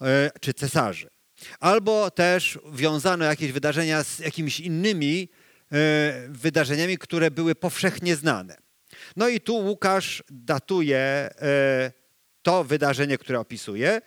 e, 0.00 0.30
czy 0.40 0.54
cesarzy. 0.54 1.08
Albo 1.60 2.10
też 2.10 2.58
wiązano 2.72 3.24
jakieś 3.24 3.52
wydarzenia 3.52 4.04
z 4.04 4.18
jakimiś 4.18 4.60
innymi 4.60 5.28
e, 5.72 5.76
wydarzeniami, 6.28 6.98
które 6.98 7.30
były 7.30 7.54
powszechnie 7.54 8.16
znane. 8.16 8.65
No 9.16 9.28
i 9.28 9.40
tu 9.40 9.54
Łukasz 9.54 10.22
datuje 10.30 11.30
to 12.42 12.64
wydarzenie, 12.64 13.18
które 13.18 13.40
opisuje, 13.40 14.00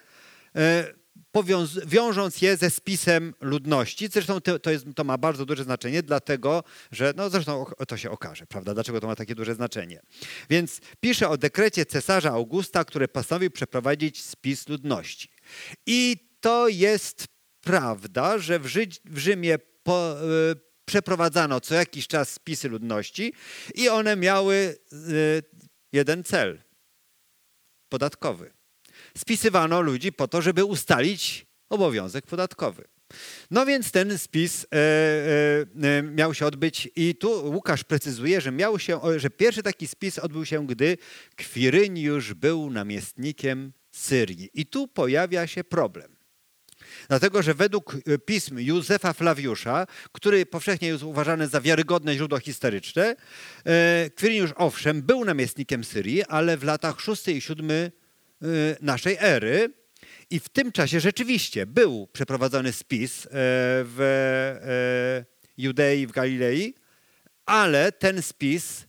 wiążąc 1.85 2.41
je 2.41 2.57
ze 2.57 2.69
spisem 2.69 3.33
ludności. 3.41 4.07
Zresztą 4.07 4.41
to, 4.41 4.71
jest, 4.71 4.85
to, 4.95 5.03
ma 5.03 5.17
bardzo 5.17 5.45
duże 5.45 5.63
znaczenie, 5.63 6.03
dlatego 6.03 6.63
że, 6.91 7.13
no 7.15 7.29
zresztą 7.29 7.65
to 7.87 7.97
się 7.97 8.11
okaże, 8.11 8.45
prawda, 8.45 8.73
dlaczego 8.73 8.99
to 9.01 9.07
ma 9.07 9.15
takie 9.15 9.35
duże 9.35 9.55
znaczenie. 9.55 10.01
Więc 10.49 10.79
pisze 10.99 11.29
o 11.29 11.37
dekrecie 11.37 11.85
cesarza 11.85 12.31
Augusta, 12.31 12.85
który 12.85 13.07
postanowił 13.07 13.51
przeprowadzić 13.51 14.23
spis 14.23 14.67
ludności. 14.67 15.29
I 15.85 16.29
to 16.39 16.67
jest 16.67 17.25
prawda, 17.61 18.37
że 18.37 18.59
w, 18.59 18.67
Rzy 18.67 18.87
w 19.05 19.17
Rzymie 19.17 19.55
y, 19.55 19.59
przeprowadzano 20.89 21.61
co 21.61 21.75
jakiś 21.75 22.07
czas 22.07 22.29
spisy 22.29 22.69
ludności 22.69 23.33
i 23.75 23.89
one 23.89 24.15
miały 24.15 24.77
y, 24.93 25.43
jeden 25.91 26.23
cel 26.23 26.61
podatkowy 27.89 28.51
spisywano 29.17 29.81
ludzi 29.81 30.11
po 30.11 30.27
to, 30.27 30.41
żeby 30.41 30.65
ustalić 30.65 31.45
obowiązek 31.69 32.25
podatkowy. 32.25 32.87
No 33.51 33.65
więc 33.65 33.91
ten 33.91 34.17
spis 34.17 34.65
e, 34.65 34.77
e, 34.77 35.97
e, 35.97 36.03
miał 36.03 36.33
się 36.33 36.45
odbyć 36.45 36.89
i 36.95 37.15
tu 37.15 37.51
Łukasz 37.53 37.83
precyzuje, 37.83 38.41
że, 38.41 38.51
miał 38.51 38.79
się, 38.79 38.99
że 39.17 39.29
pierwszy 39.29 39.63
taki 39.63 39.87
spis 39.87 40.19
odbył 40.19 40.45
się, 40.45 40.67
gdy 40.67 40.97
Kwiryniusz 41.35 42.33
był 42.33 42.69
namiestnikiem 42.69 43.73
Syrii. 43.91 44.49
I 44.53 44.65
tu 44.65 44.87
pojawia 44.87 45.47
się 45.47 45.63
problem. 45.63 46.18
Dlatego, 47.09 47.41
że 47.41 47.53
według 47.53 47.95
e, 47.95 48.17
pism 48.17 48.59
Józefa 48.59 49.13
Flawiusza, 49.13 49.87
który 50.11 50.45
powszechnie 50.45 50.87
jest 50.87 51.03
uważany 51.03 51.47
za 51.47 51.61
wiarygodne 51.61 52.15
źródło 52.15 52.39
historyczne, 52.39 53.15
e, 53.65 54.09
Kwiriniusz 54.15 54.51
owszem 54.55 55.01
był 55.01 55.25
namiestnikiem 55.25 55.83
Syrii, 55.83 56.23
ale 56.23 56.57
w 56.57 56.63
latach 56.63 57.01
6 57.01 57.27
i 57.27 57.41
7 57.41 57.91
Y, 58.43 58.77
naszej 58.81 59.17
ery. 59.19 59.73
I 60.29 60.39
w 60.39 60.49
tym 60.49 60.71
czasie 60.71 60.99
rzeczywiście 60.99 61.65
był 61.65 62.07
przeprowadzony 62.13 62.71
spis 62.71 63.25
e, 63.25 63.29
w 63.31 63.99
e, 64.63 65.25
Judei, 65.57 66.07
w 66.07 66.11
Galilei, 66.11 66.73
ale 67.45 67.91
ten 67.91 68.21
spis 68.21 68.85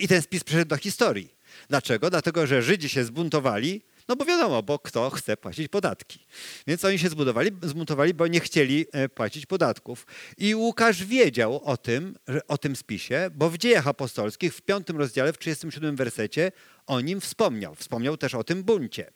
i 0.00 0.08
ten 0.08 0.22
spis 0.22 0.44
przeszedł 0.44 0.68
do 0.68 0.76
historii. 0.76 1.34
Dlaczego? 1.68 2.10
Dlatego, 2.10 2.46
że 2.46 2.62
Żydzi 2.62 2.88
się 2.88 3.04
zbuntowali, 3.04 3.82
no 4.08 4.16
bo 4.16 4.24
wiadomo, 4.24 4.62
bo 4.62 4.78
kto 4.78 5.10
chce 5.10 5.36
płacić 5.36 5.68
podatki. 5.68 6.18
Więc 6.66 6.84
oni 6.84 6.98
się 6.98 7.08
zbudowali, 7.08 7.50
zbuntowali, 7.62 8.14
bo 8.14 8.26
nie 8.26 8.40
chcieli 8.40 8.86
e, 8.92 9.08
płacić 9.08 9.46
podatków. 9.46 10.06
I 10.38 10.54
Łukasz 10.54 11.04
wiedział 11.04 11.64
o 11.64 11.76
tym, 11.76 12.16
o 12.48 12.58
tym 12.58 12.76
spisie, 12.76 13.30
bo 13.34 13.50
w 13.50 13.58
dziejach 13.58 13.86
apostolskich 13.86 14.54
w 14.54 14.62
piątym 14.62 14.96
rozdziale, 14.96 15.32
w 15.32 15.38
37 15.38 15.96
wersecie 15.96 16.52
o 16.86 17.00
nim 17.00 17.20
wspomniał. 17.20 17.74
Wspomniał 17.74 18.16
też 18.16 18.34
o 18.34 18.44
tym 18.44 18.62
buncie, 18.62 19.10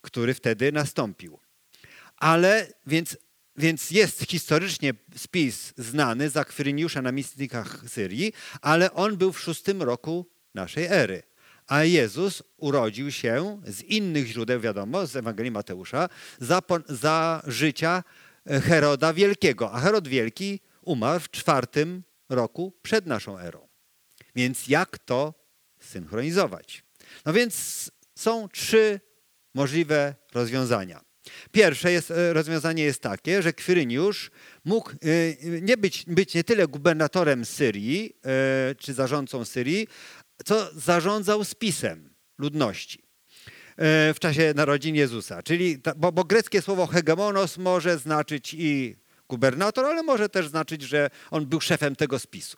który 0.00 0.34
wtedy 0.34 0.72
nastąpił. 0.72 1.38
Ale 2.16 2.66
więc, 2.86 3.16
więc 3.56 3.90
jest 3.90 4.30
historycznie 4.30 4.94
spis 5.16 5.74
znany 5.76 6.30
za 6.30 6.44
Kwyryniusza 6.44 7.02
na 7.02 7.12
mistynikach 7.12 7.84
Syrii, 7.86 8.32
ale 8.60 8.92
on 8.92 9.16
był 9.16 9.32
w 9.32 9.40
szóstym 9.40 9.82
roku 9.82 10.26
naszej 10.54 10.84
ery. 10.84 11.27
A 11.68 11.84
Jezus 11.84 12.42
urodził 12.56 13.12
się 13.12 13.60
z 13.66 13.82
innych 13.82 14.26
źródeł, 14.26 14.60
wiadomo, 14.60 15.06
z 15.06 15.16
Ewangelii 15.16 15.50
Mateusza, 15.50 16.08
za, 16.40 16.62
za 16.88 17.42
życia 17.46 18.04
Heroda 18.46 19.12
Wielkiego. 19.12 19.72
A 19.72 19.80
Herod 19.80 20.08
Wielki 20.08 20.60
umarł 20.82 21.20
w 21.20 21.30
czwartym 21.30 22.02
roku 22.28 22.72
przed 22.82 23.06
naszą 23.06 23.38
erą. 23.38 23.68
Więc 24.36 24.68
jak 24.68 24.98
to 24.98 25.34
synchronizować? 25.80 26.84
No 27.26 27.32
więc 27.32 27.90
są 28.14 28.48
trzy 28.48 29.00
możliwe 29.54 30.14
rozwiązania. 30.34 31.08
Pierwsze 31.52 31.92
jest, 31.92 32.10
e, 32.10 32.32
rozwiązanie 32.32 32.84
jest 32.84 33.02
takie, 33.02 33.42
że 33.42 33.52
Kwiryniusz 33.52 34.30
mógł 34.64 34.90
e, 34.90 35.60
nie 35.60 35.76
być, 35.76 36.04
być 36.06 36.34
nie 36.34 36.44
tyle 36.44 36.66
gubernatorem 36.66 37.44
Syrii 37.44 38.16
e, 38.24 38.74
czy 38.74 38.94
zarządcą 38.94 39.44
Syrii, 39.44 39.88
co 40.44 40.70
zarządzał 40.74 41.44
spisem 41.44 42.14
ludności 42.38 43.08
w 44.14 44.16
czasie 44.20 44.52
narodzin 44.56 44.94
Jezusa. 44.94 45.42
Czyli, 45.42 45.78
bo, 45.96 46.12
bo 46.12 46.24
greckie 46.24 46.62
słowo 46.62 46.86
hegemonos 46.86 47.58
może 47.58 47.98
znaczyć 47.98 48.54
i 48.54 48.96
gubernator, 49.28 49.84
ale 49.84 50.02
może 50.02 50.28
też 50.28 50.48
znaczyć, 50.48 50.82
że 50.82 51.10
on 51.30 51.46
był 51.46 51.60
szefem 51.60 51.96
tego 51.96 52.18
spisu. 52.18 52.56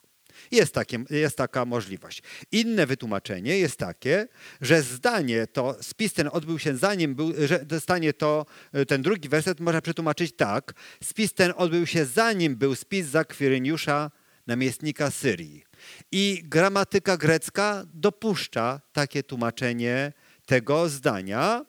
Jest, 0.51 0.73
takie, 0.73 1.03
jest 1.09 1.37
taka 1.37 1.65
możliwość. 1.65 2.23
Inne 2.51 2.85
wytłumaczenie 2.85 3.57
jest 3.57 3.77
takie, 3.77 4.27
że 4.61 4.81
zdanie 4.81 5.47
to, 5.47 5.77
spis 5.81 6.13
ten 6.13 6.29
odbył 6.31 6.59
się 6.59 6.77
zanim 6.77 7.15
był, 7.15 7.33
że 7.45 7.65
zdanie 7.79 8.13
to, 8.13 8.45
ten 8.87 9.01
drugi 9.01 9.29
werset 9.29 9.59
można 9.59 9.81
przetłumaczyć 9.81 10.35
tak. 10.35 10.73
Spis 11.03 11.33
ten 11.33 11.53
odbył 11.57 11.87
się 11.87 12.05
zanim 12.05 12.55
był 12.55 12.75
spis 12.75 13.07
za 13.07 13.25
Kwiryniusza, 13.25 14.11
namiestnika 14.47 15.11
Syrii. 15.11 15.63
I 16.11 16.43
gramatyka 16.45 17.17
grecka 17.17 17.83
dopuszcza 17.93 18.81
takie 18.93 19.23
tłumaczenie 19.23 20.13
tego 20.45 20.89
zdania, 20.89 21.65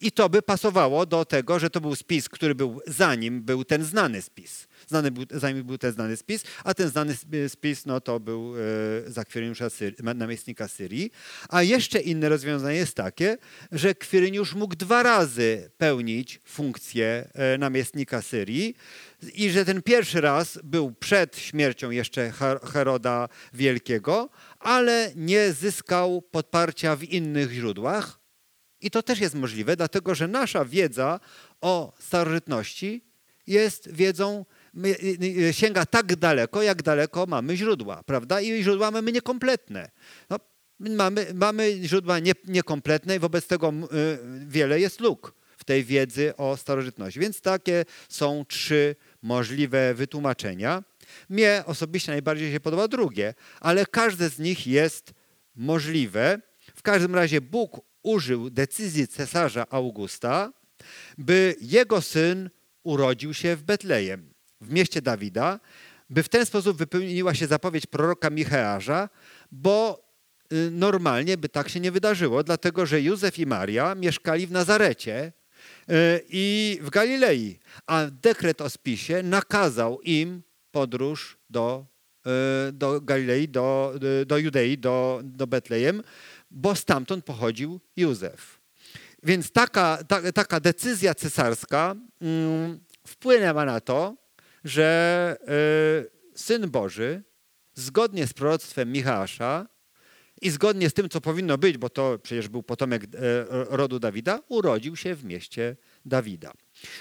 i 0.00 0.12
to 0.12 0.28
by 0.28 0.42
pasowało 0.42 1.06
do 1.06 1.24
tego, 1.24 1.58
że 1.58 1.70
to 1.70 1.80
był 1.80 1.96
spis, 1.96 2.28
który 2.28 2.54
był 2.54 2.80
zanim 2.86 3.42
był 3.42 3.64
ten 3.64 3.84
znany 3.84 4.22
spis. 4.22 4.68
Znany 4.86 5.10
był, 5.10 5.24
zanim 5.30 5.64
był 5.64 5.78
ten 5.78 5.92
znany 5.92 6.16
spis, 6.16 6.44
a 6.64 6.74
ten 6.74 6.88
znany 6.88 7.14
spis 7.48 7.86
no, 7.86 8.00
to 8.00 8.20
był 8.20 8.54
e, 8.56 9.10
za 9.10 9.24
Kwiryniusza 9.24 9.70
Syrii, 9.70 9.96
namiestnika 10.14 10.68
Syrii. 10.68 11.10
A 11.48 11.62
jeszcze 11.62 12.00
inne 12.00 12.28
rozwiązanie 12.28 12.78
jest 12.78 12.94
takie, 12.94 13.38
że 13.72 13.94
Kwiryniusz 13.94 14.54
mógł 14.54 14.76
dwa 14.76 15.02
razy 15.02 15.70
pełnić 15.78 16.40
funkcję 16.44 17.28
e, 17.34 17.58
namiestnika 17.58 18.22
Syrii 18.22 18.74
i 19.34 19.50
że 19.50 19.64
ten 19.64 19.82
pierwszy 19.82 20.20
raz 20.20 20.58
był 20.64 20.92
przed 20.92 21.38
śmiercią 21.38 21.90
jeszcze 21.90 22.32
Heroda 22.72 23.28
Wielkiego, 23.52 24.30
ale 24.58 25.12
nie 25.16 25.52
zyskał 25.52 26.22
podparcia 26.22 26.96
w 26.96 27.04
innych 27.04 27.52
źródłach, 27.52 28.19
i 28.80 28.90
to 28.90 29.02
też 29.02 29.20
jest 29.20 29.34
możliwe, 29.34 29.76
dlatego 29.76 30.14
że 30.14 30.28
nasza 30.28 30.64
wiedza 30.64 31.20
o 31.60 31.92
starożytności 31.98 33.04
jest 33.46 33.92
wiedzą, 33.92 34.44
sięga 35.50 35.86
tak 35.86 36.16
daleko, 36.16 36.62
jak 36.62 36.82
daleko 36.82 37.26
mamy 37.26 37.56
źródła, 37.56 38.02
prawda? 38.02 38.40
I 38.40 38.62
źródła 38.62 38.90
mamy 38.90 39.12
niekompletne. 39.12 39.90
No, 40.30 40.36
mamy, 40.80 41.26
mamy 41.34 41.78
źródła 41.82 42.18
nie, 42.18 42.32
niekompletne 42.44 43.16
i 43.16 43.18
wobec 43.18 43.46
tego 43.46 43.72
wiele 44.46 44.80
jest 44.80 45.00
luk 45.00 45.34
w 45.58 45.64
tej 45.64 45.84
wiedzy 45.84 46.36
o 46.36 46.56
starożytności. 46.56 47.20
Więc 47.20 47.40
takie 47.40 47.84
są 48.08 48.44
trzy 48.48 48.96
możliwe 49.22 49.94
wytłumaczenia. 49.94 50.82
Mnie 51.28 51.62
osobiście 51.66 52.12
najbardziej 52.12 52.52
się 52.52 52.60
podoba 52.60 52.88
drugie, 52.88 53.34
ale 53.60 53.86
każde 53.86 54.30
z 54.30 54.38
nich 54.38 54.66
jest 54.66 55.12
możliwe. 55.56 56.40
W 56.74 56.82
każdym 56.82 57.14
razie 57.14 57.40
Bóg 57.40 57.89
użył 58.02 58.50
decyzji 58.50 59.08
cesarza 59.08 59.66
Augusta, 59.70 60.52
by 61.18 61.54
jego 61.60 62.00
syn 62.00 62.50
urodził 62.82 63.34
się 63.34 63.56
w 63.56 63.62
Betlejem, 63.62 64.30
w 64.60 64.72
mieście 64.72 65.02
Dawida, 65.02 65.60
by 66.10 66.22
w 66.22 66.28
ten 66.28 66.46
sposób 66.46 66.76
wypełniła 66.76 67.34
się 67.34 67.46
zapowiedź 67.46 67.86
proroka 67.86 68.30
Micheasza, 68.30 69.08
bo 69.52 70.04
y, 70.52 70.70
normalnie 70.70 71.36
by 71.36 71.48
tak 71.48 71.68
się 71.68 71.80
nie 71.80 71.92
wydarzyło, 71.92 72.42
dlatego 72.42 72.86
że 72.86 73.02
Józef 73.02 73.38
i 73.38 73.46
Maria 73.46 73.94
mieszkali 73.94 74.46
w 74.46 74.52
Nazarecie 74.52 75.32
y, 75.90 75.92
i 76.28 76.78
w 76.82 76.90
Galilei, 76.90 77.58
a 77.86 78.06
dekret 78.22 78.60
o 78.60 78.70
spisie 78.70 79.22
nakazał 79.22 80.00
im 80.00 80.42
podróż 80.72 81.38
do, 81.50 81.86
y, 82.68 82.72
do 82.72 83.00
Galilei, 83.00 83.48
do, 83.48 83.94
do 84.26 84.38
Judei, 84.38 84.78
do, 84.78 85.20
do 85.24 85.46
Betlejem, 85.46 86.02
bo 86.50 86.74
stamtąd 86.74 87.24
pochodził 87.24 87.80
Józef. 87.96 88.60
Więc 89.22 89.52
taka, 89.52 89.98
ta, 90.08 90.32
taka 90.32 90.60
decyzja 90.60 91.14
cesarska 91.14 91.96
mm, 92.20 92.80
wpłynęła 93.06 93.64
na 93.64 93.80
to, 93.80 94.16
że 94.64 95.36
y, 96.34 96.38
Syn 96.38 96.70
Boży, 96.70 97.22
zgodnie 97.74 98.26
z 98.26 98.32
proroctwem 98.32 98.92
Michała 98.92 99.26
i 100.42 100.50
zgodnie 100.50 100.90
z 100.90 100.94
tym, 100.94 101.08
co 101.08 101.20
powinno 101.20 101.58
być, 101.58 101.78
bo 101.78 101.88
to 101.88 102.18
przecież 102.22 102.48
był 102.48 102.62
potomek 102.62 103.04
y, 103.04 103.08
rodu 103.50 103.98
Dawida, 103.98 104.40
urodził 104.48 104.96
się 104.96 105.14
w 105.14 105.24
mieście 105.24 105.76
Dawida. 106.04 106.52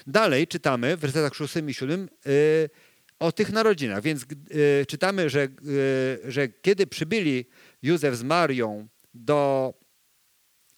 Dalej 0.07 0.47
czytamy 0.47 0.97
w 0.97 0.99
wersetach 0.99 1.35
6 1.35 1.53
i 1.67 1.73
7 1.73 2.09
y, 2.27 2.69
o 3.19 3.31
tych 3.31 3.51
narodzinach. 3.51 4.01
Więc 4.01 4.25
czytamy, 4.87 5.29
że, 5.29 5.47
że 6.27 6.47
kiedy 6.47 6.87
przybyli 6.87 7.45
Józef 7.81 8.15
z 8.15 8.23
Marią 8.23 8.87
do 9.19 9.73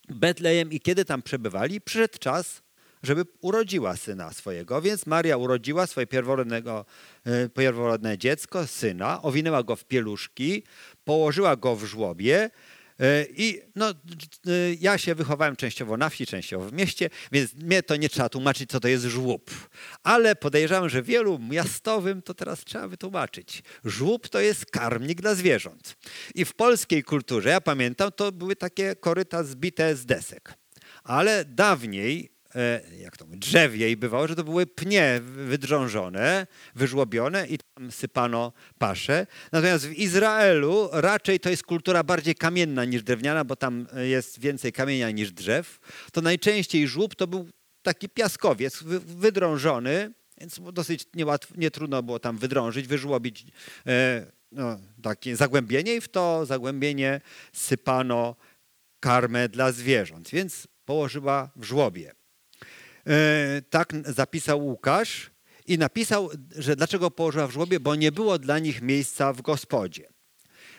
Betlejem 0.09 0.71
i 0.71 0.79
kiedy 0.79 1.05
tam 1.05 1.21
przebywali, 1.21 1.81
przyszedł 1.81 2.17
czas, 2.19 2.61
żeby 3.03 3.25
urodziła 3.41 3.97
syna 3.97 4.33
swojego. 4.33 4.81
Więc 4.81 5.05
Maria 5.05 5.37
urodziła 5.37 5.87
swoje 5.87 6.07
pierworodnego, 6.07 6.85
e, 7.25 7.49
pierworodne 7.49 8.17
dziecko, 8.17 8.67
syna, 8.67 9.21
owinęła 9.21 9.63
go 9.63 9.75
w 9.75 9.85
pieluszki, 9.85 10.63
położyła 11.03 11.55
go 11.55 11.75
w 11.75 11.83
żłobie. 11.83 12.49
E, 12.99 13.25
I 13.37 13.61
no, 13.75 13.89
e, 13.89 13.93
ja 14.79 14.97
się 14.97 15.15
wychowałem 15.15 15.55
częściowo 15.55 15.97
na 15.97 16.09
wsi, 16.09 16.25
częściowo 16.25 16.65
w 16.65 16.73
mieście, 16.73 17.09
więc 17.31 17.53
mnie 17.53 17.83
to 17.83 17.95
nie 17.95 18.09
trzeba 18.09 18.29
tłumaczyć, 18.29 18.69
co 18.69 18.79
to 18.79 18.87
jest 18.87 19.05
żłób. 19.05 19.69
Ale 20.03 20.35
podejrzewam, 20.35 20.89
że 20.89 21.03
wielu 21.03 21.39
miastowym 21.39 22.21
to 22.21 22.33
teraz 22.33 22.63
trzeba 22.63 22.87
wytłumaczyć. 22.87 23.63
Żłób 23.85 24.29
to 24.29 24.39
jest 24.39 24.65
karmnik 24.65 25.21
dla 25.21 25.35
zwierząt. 25.35 25.97
I 26.35 26.45
w 26.45 26.53
polskiej 26.53 27.03
kulturze, 27.03 27.49
ja 27.49 27.61
pamiętam, 27.61 28.11
to 28.11 28.31
były 28.31 28.55
takie 28.55 28.95
koryta 28.95 29.43
zbite 29.43 29.95
z 29.95 30.05
desek. 30.05 30.53
Ale 31.03 31.45
dawniej 31.45 32.30
jak 32.99 33.17
to 33.17 33.25
mówię, 33.25 33.37
drzewie 33.37 33.91
i 33.91 33.97
bywało, 33.97 34.27
że 34.27 34.35
to 34.35 34.43
były 34.43 34.65
pnie 34.65 35.19
wydrążone, 35.23 36.47
wyżłobione 36.75 37.47
i 37.47 37.57
tam 37.57 37.91
sypano 37.91 38.53
pasze. 38.77 39.27
Natomiast 39.51 39.87
w 39.87 39.93
Izraelu 39.93 40.89
raczej 40.91 41.39
to 41.39 41.49
jest 41.49 41.63
kultura 41.63 42.03
bardziej 42.03 42.35
kamienna 42.35 42.85
niż 42.85 43.03
drewniana, 43.03 43.45
bo 43.45 43.55
tam 43.55 43.87
jest 44.03 44.39
więcej 44.39 44.73
kamienia 44.73 45.11
niż 45.11 45.31
drzew. 45.31 45.79
To 46.11 46.21
najczęściej 46.21 46.87
żłób 46.87 47.15
to 47.15 47.27
był 47.27 47.49
taki 47.81 48.09
piaskowiec 48.09 48.83
wydrążony, 49.05 50.11
więc 50.37 50.59
dosyć 50.73 51.05
niełatwo, 51.13 51.53
nie 51.57 51.71
trudno 51.71 52.03
było 52.03 52.19
tam 52.19 52.37
wydrążyć, 52.37 52.87
wyżłobić 52.87 53.45
e, 53.87 54.25
no, 54.51 54.79
takie 55.01 55.35
zagłębienie 55.35 55.95
i 55.95 56.01
w 56.01 56.09
to 56.09 56.45
zagłębienie 56.45 57.21
sypano 57.53 58.35
karmę 58.99 59.49
dla 59.49 59.71
zwierząt, 59.71 60.29
więc 60.29 60.67
położyła 60.85 61.51
w 61.55 61.63
żłobie. 61.63 62.20
E, 63.07 63.61
tak 63.69 63.93
zapisał 64.05 64.65
Łukasz 64.65 65.31
i 65.67 65.77
napisał, 65.77 66.29
że 66.57 66.75
dlaczego 66.75 67.11
położyła 67.11 67.47
w 67.47 67.51
żłobie, 67.51 67.79
bo 67.79 67.95
nie 67.95 68.11
było 68.11 68.39
dla 68.39 68.59
nich 68.59 68.81
miejsca 68.81 69.33
w 69.33 69.41
gospodzie. 69.41 70.07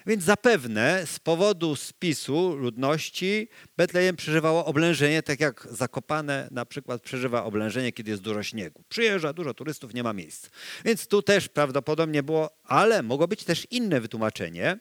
Więc 0.06 0.24
zapewne 0.24 1.06
z 1.06 1.18
powodu 1.18 1.76
spisu 1.76 2.56
ludności 2.56 3.48
Betlejem 3.76 4.16
przeżywało 4.16 4.64
oblężenie, 4.64 5.22
tak 5.22 5.40
jak 5.40 5.68
Zakopane 5.70 6.48
na 6.50 6.66
przykład 6.66 7.02
przeżywa 7.02 7.44
oblężenie, 7.44 7.92
kiedy 7.92 8.10
jest 8.10 8.22
dużo 8.22 8.42
śniegu. 8.42 8.84
Przyjeżdża 8.88 9.32
dużo 9.32 9.54
turystów, 9.54 9.94
nie 9.94 10.02
ma 10.02 10.12
miejsc. 10.12 10.50
Więc 10.84 11.06
tu 11.06 11.22
też 11.22 11.48
prawdopodobnie 11.48 12.22
było, 12.22 12.50
ale 12.64 13.02
mogło 13.02 13.28
być 13.28 13.44
też 13.44 13.66
inne 13.70 14.00
wytłumaczenie, 14.00 14.78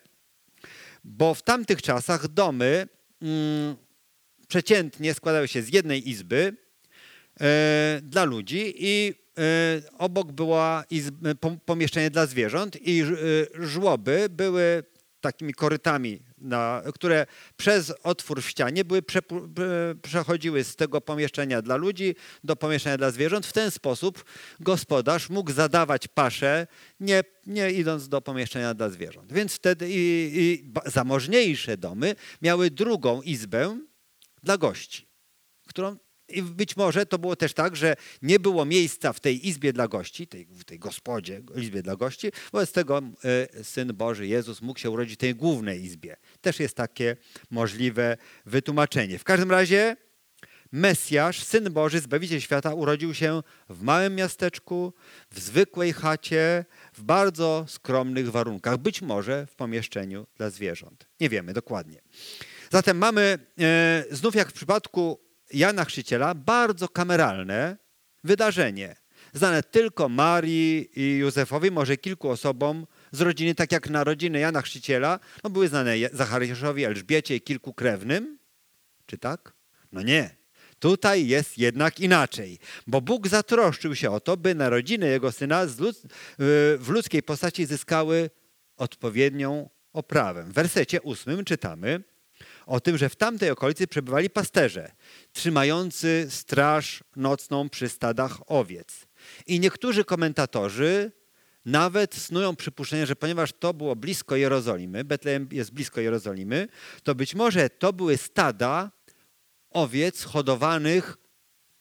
bo 1.03 1.33
w 1.33 1.41
tamtych 1.41 1.81
czasach 1.81 2.27
domy 2.27 2.87
mm, 3.21 3.75
przeciętnie 4.47 5.13
składały 5.13 5.47
się 5.47 5.61
z 5.61 5.73
jednej 5.73 6.09
izby, 6.09 6.57
dla 8.01 8.23
ludzi 8.23 8.73
i 8.77 9.13
e, 9.37 9.41
obok 9.97 10.31
było 10.31 10.81
pomieszczenie 11.65 12.09
dla 12.09 12.25
zwierząt 12.25 12.87
i 12.87 13.01
e, 13.01 13.05
żłoby 13.67 14.27
były 14.29 14.83
takimi 15.21 15.53
korytami, 15.53 16.19
na, 16.37 16.81
które 16.93 17.25
przez 17.57 17.93
otwór 18.03 18.41
w 18.41 18.49
ścianie 18.49 18.85
były 18.85 19.01
prze, 19.01 19.19
przechodziły 20.01 20.63
z 20.63 20.75
tego 20.75 21.01
pomieszczenia 21.01 21.61
dla 21.61 21.75
ludzi 21.75 22.15
do 22.43 22.55
pomieszczenia 22.55 22.97
dla 22.97 23.11
zwierząt. 23.11 23.45
W 23.45 23.53
ten 23.53 23.71
sposób 23.71 24.25
gospodarz 24.59 25.29
mógł 25.29 25.51
zadawać 25.51 26.07
paszę, 26.07 26.67
nie, 26.99 27.23
nie 27.45 27.71
idąc 27.71 28.09
do 28.09 28.21
pomieszczenia 28.21 28.73
dla 28.73 28.89
zwierząt. 28.89 29.33
Więc 29.33 29.53
wtedy 29.53 29.89
i, 29.89 30.31
i 30.33 30.71
zamożniejsze 30.85 31.77
domy 31.77 32.15
miały 32.41 32.71
drugą 32.71 33.21
izbę 33.21 33.79
dla 34.43 34.57
gości, 34.57 35.07
którą 35.67 35.97
i 36.33 36.41
być 36.41 36.77
może 36.77 37.05
to 37.05 37.19
było 37.19 37.35
też 37.35 37.53
tak, 37.53 37.75
że 37.75 37.95
nie 38.21 38.39
było 38.39 38.65
miejsca 38.65 39.13
w 39.13 39.19
tej 39.19 39.47
izbie 39.47 39.73
dla 39.73 39.87
gości, 39.87 40.27
tej, 40.27 40.45
w 40.45 40.63
tej 40.63 40.79
gospodzie, 40.79 41.41
izbie 41.55 41.81
dla 41.81 41.95
gości, 41.95 42.31
wobec 42.51 42.71
tego 42.71 43.01
e, 43.59 43.63
Syn 43.63 43.93
Boży, 43.93 44.27
Jezus 44.27 44.61
mógł 44.61 44.79
się 44.79 44.89
urodzić 44.89 45.13
w 45.13 45.17
tej 45.17 45.35
głównej 45.35 45.83
izbie. 45.83 46.17
Też 46.41 46.59
jest 46.59 46.75
takie 46.75 47.17
możliwe 47.49 48.17
wytłumaczenie. 48.45 49.19
W 49.19 49.23
każdym 49.23 49.51
razie 49.51 49.97
Mesjasz, 50.71 51.43
Syn 51.43 51.73
Boży, 51.73 51.99
Zbawiciel 51.99 52.41
świata 52.41 52.73
urodził 52.73 53.13
się 53.13 53.41
w 53.69 53.81
małym 53.81 54.15
miasteczku, 54.15 54.93
w 55.31 55.39
zwykłej 55.39 55.93
chacie, 55.93 56.65
w 56.93 57.01
bardzo 57.01 57.65
skromnych 57.67 58.31
warunkach, 58.31 58.77
być 58.77 59.01
może 59.01 59.47
w 59.47 59.55
pomieszczeniu 59.55 60.27
dla 60.37 60.49
zwierząt. 60.49 61.07
Nie 61.19 61.29
wiemy 61.29 61.53
dokładnie. 61.53 62.01
Zatem 62.69 62.97
mamy 62.97 63.39
e, 63.59 64.05
znów 64.11 64.35
jak 64.35 64.49
w 64.49 64.53
przypadku 64.53 65.19
Jana 65.53 65.85
Chrzciciela 65.85 66.35
bardzo 66.35 66.89
kameralne 66.89 67.77
wydarzenie, 68.23 68.95
znane 69.33 69.63
tylko 69.63 70.09
Marii 70.09 70.89
i 70.95 71.17
Józefowi, 71.17 71.71
może 71.71 71.97
kilku 71.97 72.29
osobom 72.29 72.87
z 73.11 73.21
rodziny, 73.21 73.55
tak 73.55 73.71
jak 73.71 73.89
narodziny 73.89 74.39
Jana 74.39 74.61
Chrzciciela, 74.61 75.19
no 75.43 75.49
były 75.49 75.67
znane 75.67 75.95
Zachariaszowi, 76.13 76.83
Elżbiecie 76.83 77.35
i 77.35 77.41
kilku 77.41 77.73
krewnym. 77.73 78.39
Czy 79.05 79.17
tak? 79.17 79.53
No 79.91 80.01
nie. 80.01 80.41
Tutaj 80.79 81.27
jest 81.27 81.57
jednak 81.57 81.99
inaczej, 81.99 82.59
bo 82.87 83.01
Bóg 83.01 83.27
zatroszczył 83.27 83.95
się 83.95 84.11
o 84.11 84.19
to, 84.19 84.37
by 84.37 84.55
narodziny 84.55 85.07
Jego 85.07 85.31
Syna 85.31 85.65
w 86.79 86.89
ludzkiej 86.89 87.23
postaci 87.23 87.65
zyskały 87.65 88.29
odpowiednią 88.77 89.69
oprawę. 89.93 90.43
W 90.43 90.53
wersecie 90.53 91.01
ósmym 91.01 91.45
czytamy, 91.45 92.03
o 92.71 92.79
tym, 92.79 92.97
że 92.97 93.09
w 93.09 93.15
tamtej 93.15 93.49
okolicy 93.49 93.87
przebywali 93.87 94.29
pasterze, 94.29 94.91
trzymający 95.33 96.27
straż 96.29 97.03
nocną 97.15 97.69
przy 97.69 97.89
stadach 97.89 98.37
owiec. 98.47 99.07
I 99.47 99.59
niektórzy 99.59 100.05
komentatorzy 100.05 101.11
nawet 101.65 102.15
snują 102.15 102.55
przypuszczenie, 102.55 103.05
że 103.05 103.15
ponieważ 103.15 103.53
to 103.53 103.73
było 103.73 103.95
blisko 103.95 104.35
Jerozolimy, 104.35 105.03
Betlejem 105.03 105.47
jest 105.51 105.71
blisko 105.71 106.01
Jerozolimy, 106.01 106.67
to 107.03 107.15
być 107.15 107.35
może 107.35 107.69
to 107.69 107.93
były 107.93 108.17
stada 108.17 108.91
owiec 109.69 110.23
hodowanych 110.23 111.17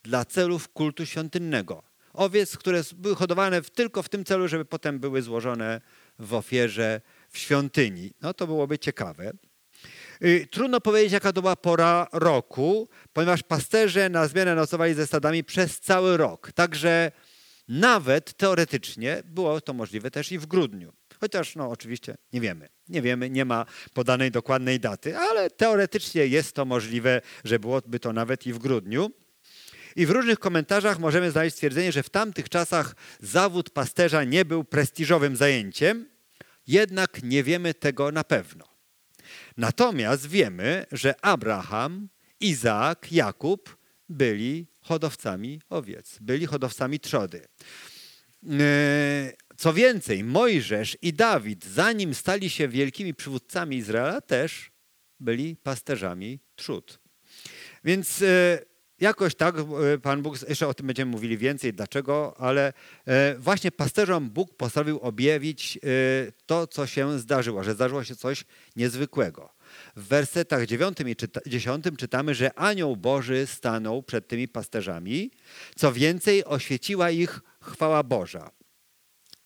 dla 0.03 0.25
celów 0.25 0.69
kultu 0.69 1.07
świątynnego. 1.07 1.83
Owiec, 2.13 2.57
które 2.57 2.83
były 2.97 3.15
hodowane 3.15 3.63
tylko 3.63 4.03
w 4.03 4.09
tym 4.09 4.25
celu, 4.25 4.49
żeby 4.49 4.65
potem 4.65 4.99
były 4.99 5.23
złożone 5.23 5.81
w 6.19 6.35
ofierze 6.35 7.01
w 7.29 7.39
świątyni. 7.39 8.13
No 8.21 8.35
to 8.35 8.47
byłoby 8.47 8.79
ciekawe. 8.79 9.33
Y, 10.25 10.47
trudno 10.51 10.81
powiedzieć, 10.81 11.13
jaka 11.13 11.33
to 11.33 11.43
była 11.43 11.57
pora 11.57 12.07
roku, 12.13 12.89
ponieważ 13.13 13.43
pasterze 13.43 14.09
na 14.09 14.29
zmianę 14.29 14.55
nocowali 14.55 14.95
ze 14.95 15.07
stadami 15.07 15.45
przez 15.45 15.81
cały 15.81 16.17
rok. 16.17 16.53
Także 16.53 17.13
nawet 17.69 18.33
teoretycznie 18.33 19.23
było 19.25 19.61
to 19.61 19.73
możliwe 19.73 20.11
też 20.11 20.33
i 20.33 20.39
w 20.39 20.47
grudniu. 20.47 20.93
Chociaż 21.21 21.57
no 21.57 21.71
oczywiście 21.71 22.17
nie 22.33 22.41
wiemy. 22.41 22.69
Nie 22.89 23.03
wiemy, 23.03 23.31
nie 23.31 23.45
ma 23.45 23.67
podanej 23.95 24.31
dokładnej 24.31 24.81
daty, 24.81 25.17
ale 25.19 25.51
teoretycznie 25.51 26.27
jest 26.27 26.55
to 26.55 26.65
możliwe, 26.65 27.21
że 27.45 27.59
byłoby 27.59 28.01
to 28.01 28.13
nawet 28.13 28.47
i 28.47 28.53
w 28.53 28.59
grudniu. 28.59 29.11
I 29.97 30.07
w 30.07 30.11
różnych 30.11 30.39
komentarzach 30.39 30.99
możemy 30.99 31.31
znaleźć 31.31 31.57
stwierdzenie, 31.57 31.93
że 31.93 32.03
w 32.03 32.11
tamtych 32.11 32.49
czasach 32.49 32.97
zawód 33.21 33.71
pasterza 33.71 34.25
nie 34.25 34.45
był 34.45 34.65
prestiżowym 34.65 35.37
zajęciem, 35.37 36.07
jednak 36.67 37.23
nie 37.23 37.43
wiemy 37.43 37.75
tego 37.75 38.13
na 38.13 38.25
pewno. 38.25 38.70
Natomiast 39.57 40.27
wiemy, 40.27 40.87
że 40.93 41.15
Abraham, 41.25 42.09
Izaak, 42.41 43.13
Jakub 43.13 43.77
byli 44.09 44.67
hodowcami 44.81 45.61
owiec, 45.69 46.19
byli 46.21 46.47
hodowcami 46.47 47.01
trzody. 47.01 47.47
E, 48.51 49.33
Co 49.57 49.73
więcej, 49.73 50.25
Mojżesz 50.25 50.99
i 51.03 51.13
Dawid, 51.13 51.65
zanim 51.67 52.15
stali 52.15 52.51
się 52.51 52.69
wielkimi 52.69 53.15
przywódcami 53.15 53.77
Izraela, 53.77 54.21
też 54.21 54.71
byli 55.21 55.57
pasterzami 55.57 56.41
trzód. 56.55 57.01
Więc 57.85 58.23
e, 58.23 58.59
jakoś 59.01 59.35
tak 59.35 59.55
e, 59.59 59.99
Pan 59.99 60.23
Bóg, 60.23 60.49
jeszcze 60.49 60.69
o 60.69 60.75
tym 60.75 60.87
będziemy 60.87 61.11
mówili 61.11 61.39
więcej, 61.39 61.73
dlaczego, 61.73 62.35
ale 62.39 62.73
e, 63.07 63.35
właśnie 63.39 63.73
pasterzom 63.73 64.31
Bóg 64.31 64.55
postanowił 64.55 64.99
objawić 64.99 65.79
to, 66.47 66.67
co 66.67 66.87
się 66.87 67.19
zdarzyło, 67.19 67.65
że 67.65 67.75
zdarzyło 67.75 68.05
się 68.05 68.17
coś 68.17 68.45
niezwykłego. 68.77 69.53
W 69.97 70.09
wersetach 70.09 70.67
9 70.67 70.99
i 71.01 71.17
10 71.51 71.85
czytamy, 71.99 72.35
że 72.35 72.59
anioł 72.59 72.97
Boży 72.97 73.47
stanął 73.47 74.03
przed 74.03 74.29
tymi 74.29 74.49
pasterzami. 74.49 75.31
Co 75.77 75.93
więcej, 75.93 76.45
oświeciła 76.45 77.11
ich 77.11 77.41
chwała 77.63 78.03
Boża. 78.03 78.51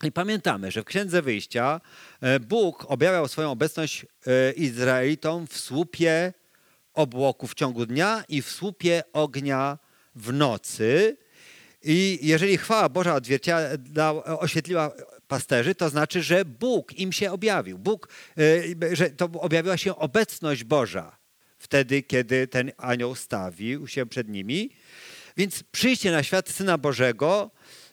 I 0.04 0.12
pamiętamy, 0.12 0.70
że 0.70 0.82
w 0.82 0.84
Księdze 0.84 1.22
Wyjścia 1.22 1.80
e, 2.20 2.40
Bóg 2.40 2.84
objawiał 2.88 3.28
swoją 3.28 3.50
obecność 3.50 4.06
e, 4.26 4.52
Izraelitom 4.52 5.46
w 5.46 5.58
słupie 5.58 6.32
obłoku 6.94 7.46
w 7.46 7.54
ciągu 7.54 7.86
dnia 7.86 8.24
i 8.28 8.42
w 8.42 8.50
słupie 8.50 9.02
ognia 9.12 9.78
w 10.14 10.32
nocy. 10.32 11.16
I 11.82 12.18
jeżeli 12.22 12.58
chwała 12.58 12.88
Boża 12.88 13.20
oświetliła 14.24 14.92
pasterzy, 15.28 15.74
to 15.74 15.88
znaczy, 15.88 16.22
że 16.22 16.44
Bóg 16.44 16.98
im 16.98 17.12
się 17.12 17.32
objawił. 17.32 17.78
Bóg, 17.78 18.08
e, 18.38 18.96
że 18.96 19.10
to 19.10 19.24
objawiła 19.24 19.76
się 19.76 19.96
obecność 19.96 20.64
Boża 20.64 21.16
wtedy, 21.58 22.02
kiedy 22.02 22.46
ten 22.46 22.72
anioł 22.76 23.14
stawił 23.14 23.88
się 23.88 24.06
przed 24.06 24.28
nimi. 24.28 24.70
Więc 25.36 25.62
przyjście 25.62 26.10
na 26.10 26.22
świat 26.22 26.48
Syna 26.48 26.78
Bożego 26.78 27.50
Y, 27.50 27.83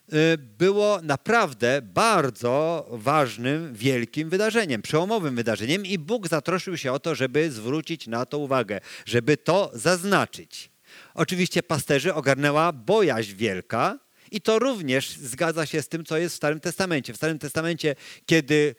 było 0.58 1.00
naprawdę 1.02 1.82
bardzo 1.82 2.86
ważnym, 2.92 3.74
wielkim 3.74 4.30
wydarzeniem, 4.30 4.82
przełomowym 4.82 5.36
wydarzeniem 5.36 5.86
i 5.86 5.98
Bóg 5.98 6.28
zatroszczył 6.28 6.78
się 6.78 6.92
o 6.92 7.00
to, 7.00 7.16
żeby 7.16 7.52
zwrócić 7.52 8.08
na 8.08 8.26
to 8.26 8.38
uwagę, 8.38 8.80
żeby 9.06 9.38
to 9.38 9.72
zaznaczyć. 9.74 10.72
Oczywiście 11.14 11.64
pasterzy 11.64 12.14
ogarnęła 12.14 12.72
bojaźń 12.72 13.36
wielka 13.36 14.00
i 14.32 14.42
to 14.42 14.60
również 14.60 15.10
zgadza 15.10 15.66
się 15.66 15.82
z 15.82 15.90
tym, 15.90 16.06
co 16.06 16.18
jest 16.18 16.34
w 16.34 16.38
Starym 16.38 16.60
Testamencie. 16.60 17.14
W 17.14 17.18
Starym 17.18 17.40
Testamencie, 17.40 17.96
kiedy 18.26 18.76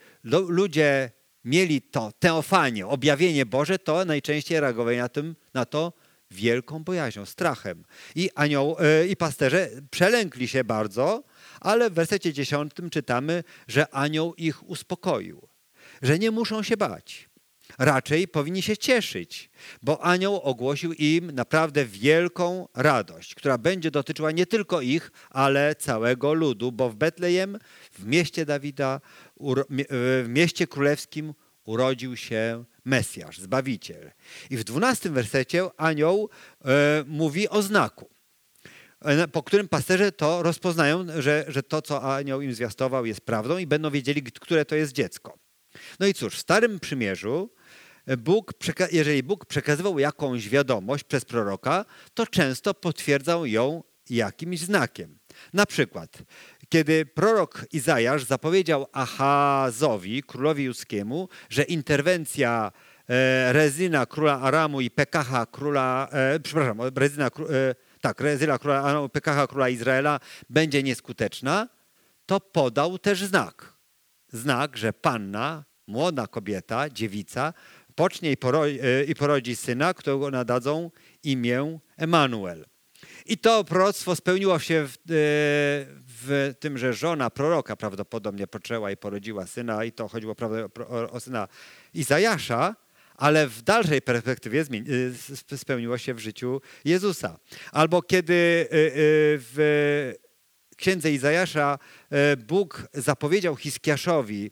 ludzie 0.48 1.10
mieli 1.44 1.82
to 1.82 2.12
teofanię, 2.18 2.86
objawienie 2.86 3.46
Boże, 3.46 3.78
to 3.78 4.04
najczęściej 4.04 4.60
reagowali 4.60 4.96
na, 4.96 5.08
tym, 5.08 5.36
na 5.54 5.64
to 5.64 5.92
wielką 6.32 6.84
bojaźnią, 6.84 7.26
strachem. 7.26 7.84
I 8.14 8.30
anioł, 8.34 8.76
yy, 9.00 9.08
i 9.08 9.16
pasterze 9.16 9.70
przelękli 9.90 10.48
się 10.48 10.64
bardzo, 10.64 11.22
ale 11.60 11.90
w 11.90 11.94
wersecie 11.94 12.32
dziesiątym 12.32 12.90
czytamy, 12.90 13.44
że 13.68 13.94
anioł 13.94 14.34
ich 14.34 14.68
uspokoił, 14.68 15.48
że 16.02 16.18
nie 16.18 16.30
muszą 16.30 16.62
się 16.62 16.76
bać. 16.76 17.32
Raczej 17.78 18.28
powinni 18.28 18.62
się 18.62 18.76
cieszyć, 18.76 19.50
bo 19.82 20.04
anioł 20.04 20.40
ogłosił 20.40 20.92
im 20.92 21.30
naprawdę 21.30 21.84
wielką 21.84 22.68
radość, 22.74 23.34
która 23.34 23.58
będzie 23.58 23.90
dotyczyła 23.90 24.30
nie 24.30 24.46
tylko 24.46 24.80
ich, 24.80 25.10
ale 25.30 25.74
całego 25.74 26.34
ludu, 26.34 26.72
bo 26.72 26.90
w 26.90 26.96
Betlejem, 26.96 27.58
w 27.92 28.06
mieście 28.06 28.46
Dawida, 28.46 29.00
w 29.98 30.24
mieście 30.28 30.66
królewskim 30.66 31.34
urodził 31.64 32.16
się 32.16 32.64
Mesjasz, 32.84 33.38
Zbawiciel. 33.38 34.10
I 34.50 34.56
w 34.56 34.64
dwunastym 34.64 35.14
wersecie 35.14 35.68
anioł 35.76 36.30
e, 36.64 37.04
mówi 37.06 37.48
o 37.48 37.62
znaku, 37.62 38.10
e, 39.00 39.28
po 39.28 39.42
którym 39.42 39.68
pasterze 39.68 40.12
to 40.12 40.42
rozpoznają, 40.42 41.06
że, 41.18 41.44
że 41.48 41.62
to, 41.62 41.82
co 41.82 42.14
anioł 42.16 42.40
im 42.40 42.54
zwiastował, 42.54 43.06
jest 43.06 43.20
prawdą 43.20 43.58
i 43.58 43.66
będą 43.66 43.90
wiedzieli, 43.90 44.22
które 44.22 44.64
to 44.64 44.74
jest 44.74 44.92
dziecko. 44.92 45.38
No 46.00 46.06
i 46.06 46.14
cóż, 46.14 46.36
w 46.36 46.40
Starym 46.40 46.80
Przymierzu 46.80 47.50
e, 48.06 48.16
Bóg, 48.16 48.52
jeżeli 48.92 49.22
Bóg 49.22 49.46
przekazywał 49.46 49.98
jakąś 49.98 50.48
wiadomość 50.48 51.04
przez 51.04 51.24
proroka, 51.24 51.84
to 52.14 52.26
często 52.26 52.74
potwierdzał 52.74 53.46
ją 53.46 53.82
jakimś 54.10 54.60
znakiem. 54.60 55.18
Na 55.52 55.66
przykład, 55.66 56.22
kiedy 56.72 57.06
prorok 57.06 57.66
Izajasz 57.72 58.24
zapowiedział 58.24 58.86
Ahazowi, 58.92 60.22
królowi 60.22 60.64
judzkiemu, 60.64 61.28
że 61.50 61.62
interwencja 61.62 62.72
e, 63.08 63.52
Rezyna, 63.52 64.06
króla 64.06 64.40
Aramu 64.40 64.80
i 64.80 64.90
Pekaha, 64.90 65.46
króla, 65.46 66.08
e, 66.12 66.40
przepraszam, 66.40 66.80
Rezyna, 66.96 67.26
e, 67.26 67.30
tak, 68.00 68.20
Rezyna, 68.20 68.58
króla 68.58 68.82
Aramu, 68.82 69.08
Pekaha, 69.08 69.46
króla 69.46 69.68
Izraela 69.68 70.20
będzie 70.50 70.82
nieskuteczna, 70.82 71.68
to 72.26 72.40
podał 72.40 72.98
też 72.98 73.24
znak. 73.24 73.72
Znak, 74.28 74.76
że 74.76 74.92
panna, 74.92 75.64
młoda 75.86 76.26
kobieta, 76.26 76.90
dziewica, 76.90 77.52
pocznie 77.94 78.32
i, 78.32 78.36
porodzi, 78.36 78.80
e, 78.82 79.04
i 79.04 79.14
porodzi 79.14 79.56
syna, 79.56 79.94
którego 79.94 80.30
nadadzą 80.30 80.90
imię 81.22 81.78
Emanuel. 81.96 82.71
I 83.26 83.38
to 83.38 83.64
proroctwo 83.64 84.16
spełniło 84.16 84.58
się 84.58 84.86
w, 84.86 84.92
e, 84.92 84.96
w, 86.24 86.54
tym, 86.60 86.78
że 86.78 86.92
żona 86.92 87.30
proroka 87.30 87.76
prawdopodobnie 87.76 88.46
poczęła 88.46 88.90
i 88.90 88.96
porodziła 88.96 89.46
syna 89.46 89.84
i 89.84 89.92
to 89.92 90.08
chodziło 90.08 90.34
o, 90.88 91.10
o 91.10 91.20
syna 91.20 91.48
Izajasza, 91.94 92.76
ale 93.16 93.48
w 93.48 93.62
dalszej 93.62 94.02
perspektywie 94.02 94.64
e, 95.52 95.58
spełniło 95.58 95.98
się 95.98 96.14
w 96.14 96.18
życiu 96.18 96.60
Jezusa. 96.84 97.38
Albo 97.72 98.02
kiedy 98.02 98.34
e, 98.34 98.66
w 99.38 100.12
księdze 100.76 101.12
Izajasza 101.12 101.78
Bóg 102.46 102.88
zapowiedział 102.94 103.56
Hiskiaszowi 103.56 104.50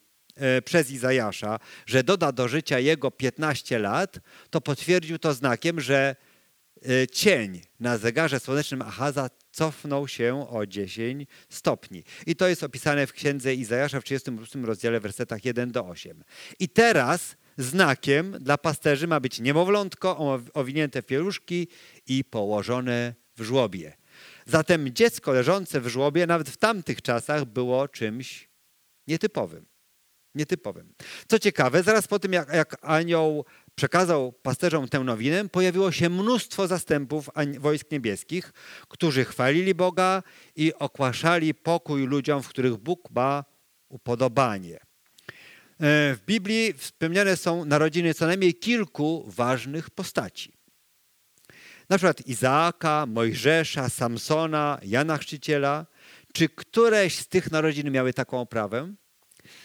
przez 0.64 0.90
Izajasza, 0.90 1.58
że 1.86 2.04
doda 2.04 2.32
do 2.32 2.48
życia 2.48 2.78
jego 2.78 3.10
15 3.10 3.78
lat, 3.78 4.18
to 4.50 4.60
potwierdził 4.60 5.18
to 5.18 5.34
znakiem, 5.34 5.80
że 5.80 6.16
cień 7.12 7.60
na 7.80 7.98
zegarze 7.98 8.40
słonecznym 8.40 8.82
Ahaza 8.82 9.30
cofnął 9.52 10.08
się 10.08 10.46
o 10.50 10.66
10 10.66 11.28
stopni. 11.48 12.04
I 12.26 12.36
to 12.36 12.48
jest 12.48 12.62
opisane 12.62 13.06
w 13.06 13.12
księdze 13.12 13.54
Izajasza 13.54 14.00
w 14.00 14.04
38 14.04 14.64
rozdziale, 14.64 15.00
wersetach 15.00 15.44
1 15.44 15.72
do 15.72 15.86
8. 15.86 16.24
I 16.58 16.68
teraz 16.68 17.36
znakiem 17.58 18.36
dla 18.40 18.58
pasterzy 18.58 19.06
ma 19.06 19.20
być 19.20 19.40
niemowlątko 19.40 20.38
owinięte 20.54 21.02
w 21.02 21.06
pieluszki 21.06 21.68
i 22.06 22.24
położone 22.24 23.14
w 23.36 23.42
żłobie. 23.42 23.96
Zatem 24.46 24.94
dziecko 24.94 25.32
leżące 25.32 25.80
w 25.80 25.86
żłobie 25.86 26.26
nawet 26.26 26.50
w 26.50 26.56
tamtych 26.56 27.02
czasach 27.02 27.44
było 27.44 27.88
czymś 27.88 28.48
nietypowym. 29.06 29.66
Nietypowym. 30.34 30.94
Co 31.28 31.38
ciekawe, 31.38 31.82
zaraz 31.82 32.08
po 32.08 32.18
tym, 32.18 32.32
jak, 32.32 32.52
jak 32.52 32.76
anioł 32.82 33.44
przekazał 33.74 34.32
pasterzom 34.32 34.88
tę 34.88 35.00
nowinę, 35.00 35.48
pojawiło 35.48 35.92
się 35.92 36.10
mnóstwo 36.10 36.66
zastępów 36.66 37.30
wojsk 37.58 37.90
niebieskich, 37.90 38.52
którzy 38.88 39.24
chwalili 39.24 39.74
Boga 39.74 40.22
i 40.56 40.74
okłaszali 40.74 41.54
pokój 41.54 42.06
ludziom, 42.06 42.42
w 42.42 42.48
których 42.48 42.76
Bóg 42.76 43.10
ma 43.10 43.44
upodobanie. 43.88 44.76
E, 44.76 44.80
w 46.14 46.20
Biblii 46.26 46.72
wspomniane 46.72 47.36
są 47.36 47.64
narodziny 47.64 48.14
co 48.14 48.26
najmniej 48.26 48.54
kilku 48.54 49.24
ważnych 49.28 49.90
postaci. 49.90 50.52
Na 51.88 51.98
przykład 51.98 52.26
Izaaka, 52.26 53.06
Mojżesza, 53.06 53.88
Samsona, 53.88 54.78
Jana 54.82 55.18
Chrzciciela. 55.18 55.86
Czy 56.32 56.48
któreś 56.48 57.18
z 57.18 57.28
tych 57.28 57.50
narodzin 57.50 57.90
miały 57.90 58.12
taką 58.12 58.40
oprawę? 58.40 58.94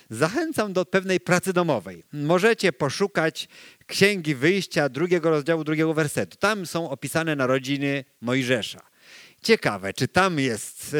Zachęcam 0.09 0.73
do 0.73 0.85
pewnej 0.85 1.19
pracy 1.19 1.53
domowej. 1.53 2.03
Możecie 2.13 2.73
poszukać 2.73 3.47
Księgi 3.85 4.35
Wyjścia, 4.35 4.89
drugiego 4.89 5.29
rozdziału, 5.29 5.63
drugiego 5.63 5.93
wersetu. 5.93 6.37
Tam 6.37 6.65
są 6.65 6.89
opisane 6.89 7.35
narodziny 7.35 8.05
Mojżesza. 8.21 8.81
Ciekawe, 9.41 9.93
czy 9.93 10.07
tam 10.07 10.39
jest 10.39 10.93
e, 10.93 10.97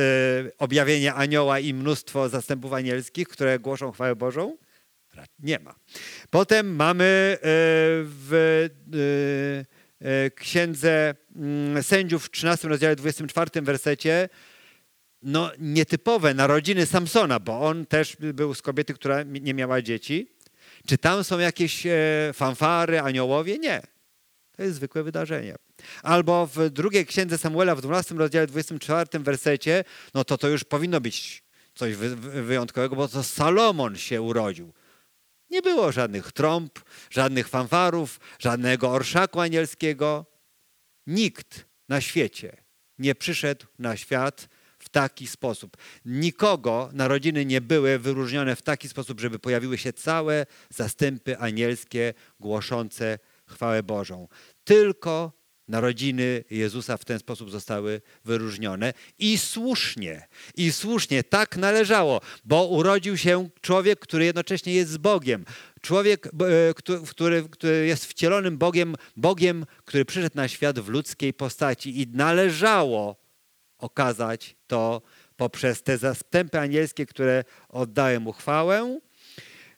objawienie 0.57 1.13
anioła 1.13 1.59
i 1.59 1.73
mnóstwo 1.73 2.29
zastępów 2.29 2.73
anielskich, 2.73 3.27
które 3.27 3.59
głoszą 3.59 3.91
chwałę 3.91 4.15
Bożą? 4.15 4.57
Nie 5.39 5.59
ma. 5.59 5.75
Potem 6.29 6.75
mamy 6.75 7.03
e, 7.05 7.37
w 8.03 8.67
e, 10.01 10.31
księdze 10.31 11.15
mm, 11.35 11.83
sędziów 11.83 12.25
w 12.25 12.31
13 12.31 12.67
rozdziale 12.67 12.95
24 12.95 13.61
wersecie 13.61 14.29
no, 15.25 15.51
nietypowe 15.59 16.33
narodziny 16.33 16.85
Samsona, 16.85 17.39
bo 17.39 17.61
on 17.61 17.85
też 17.85 18.15
był 18.15 18.53
z 18.53 18.61
kobiety, 18.61 18.93
która 18.93 19.23
nie 19.23 19.53
miała 19.53 19.81
dzieci. 19.81 20.27
Czy 20.87 20.97
tam 20.97 21.23
są 21.23 21.39
jakieś 21.39 21.85
e, 21.85 22.31
fanfary, 22.33 22.99
aniołowie? 22.99 23.57
Nie. 23.57 23.81
To 24.57 24.63
jest 24.63 24.75
zwykłe 24.75 25.03
wydarzenie. 25.03 25.55
Albo 26.03 26.47
w 26.47 26.69
drugiej 26.69 27.05
księdze 27.05 27.37
Samuela 27.37 27.75
w 27.75 27.81
12 27.81 28.15
rozdziale 28.15 28.47
24 28.47 29.19
wersecie, 29.19 29.83
no 30.13 30.23
to 30.23 30.37
to 30.37 30.47
już 30.47 30.63
powinno 30.63 31.01
być 31.01 31.43
coś 31.75 31.95
wyjątkowego, 31.95 32.95
bo 32.95 33.07
to 33.07 33.23
Salomon 33.23 33.95
się 33.95 34.21
urodził. 34.21 34.73
Nie 35.49 35.61
było 35.61 35.91
żadnych 35.91 36.31
trąb, 36.31 36.79
żadnych 37.09 37.47
fanfarów, 37.47 38.19
żadnego 38.39 38.89
orszaku 38.89 39.39
anielskiego. 39.39 40.25
Nikt 41.07 41.65
na 41.89 42.01
świecie 42.01 42.57
nie 42.99 43.15
przyszedł 43.15 43.65
na 43.79 43.97
świat 43.97 44.47
taki 44.95 45.27
sposób. 45.27 45.77
Nikogo 46.05 46.89
narodziny 46.93 47.45
nie 47.45 47.61
były 47.61 47.99
wyróżnione 47.99 48.55
w 48.55 48.61
taki 48.61 48.89
sposób, 48.89 49.19
żeby 49.19 49.39
pojawiły 49.39 49.77
się 49.77 49.93
całe 49.93 50.45
zastępy 50.69 51.37
anielskie 51.37 52.13
głoszące 52.39 53.19
chwałę 53.45 53.83
Bożą. 53.83 54.27
Tylko 54.63 55.31
Narodziny 55.67 56.43
Jezusa 56.49 56.97
w 56.97 57.05
ten 57.05 57.19
sposób 57.19 57.51
zostały 57.51 58.01
wyróżnione 58.25 58.93
i 59.19 59.37
słusznie, 59.37 60.27
i 60.55 60.71
słusznie 60.71 61.23
tak 61.23 61.57
należało, 61.57 62.21
bo 62.43 62.67
urodził 62.67 63.17
się 63.17 63.49
człowiek, 63.61 63.99
który 63.99 64.25
jednocześnie 64.25 64.73
jest 64.73 64.91
z 64.91 64.97
Bogiem. 64.97 65.45
Człowiek, 65.81 66.27
e, 66.27 66.29
który, 67.05 67.49
który 67.49 67.87
jest 67.87 68.05
wcielonym 68.05 68.57
Bogiem, 68.57 68.95
Bogiem, 69.17 69.65
który 69.85 70.05
przyszedł 70.05 70.35
na 70.35 70.47
świat 70.47 70.79
w 70.79 70.89
ludzkiej 70.89 71.33
postaci 71.33 72.01
i 72.01 72.07
należało 72.07 73.24
okazać 73.85 74.55
to 74.67 75.01
poprzez 75.37 75.83
te 75.83 75.97
zastępy 75.97 76.59
anielskie, 76.59 77.05
które 77.05 77.43
oddają 77.69 78.19
mu 78.19 78.31
chwałę. 78.31 78.99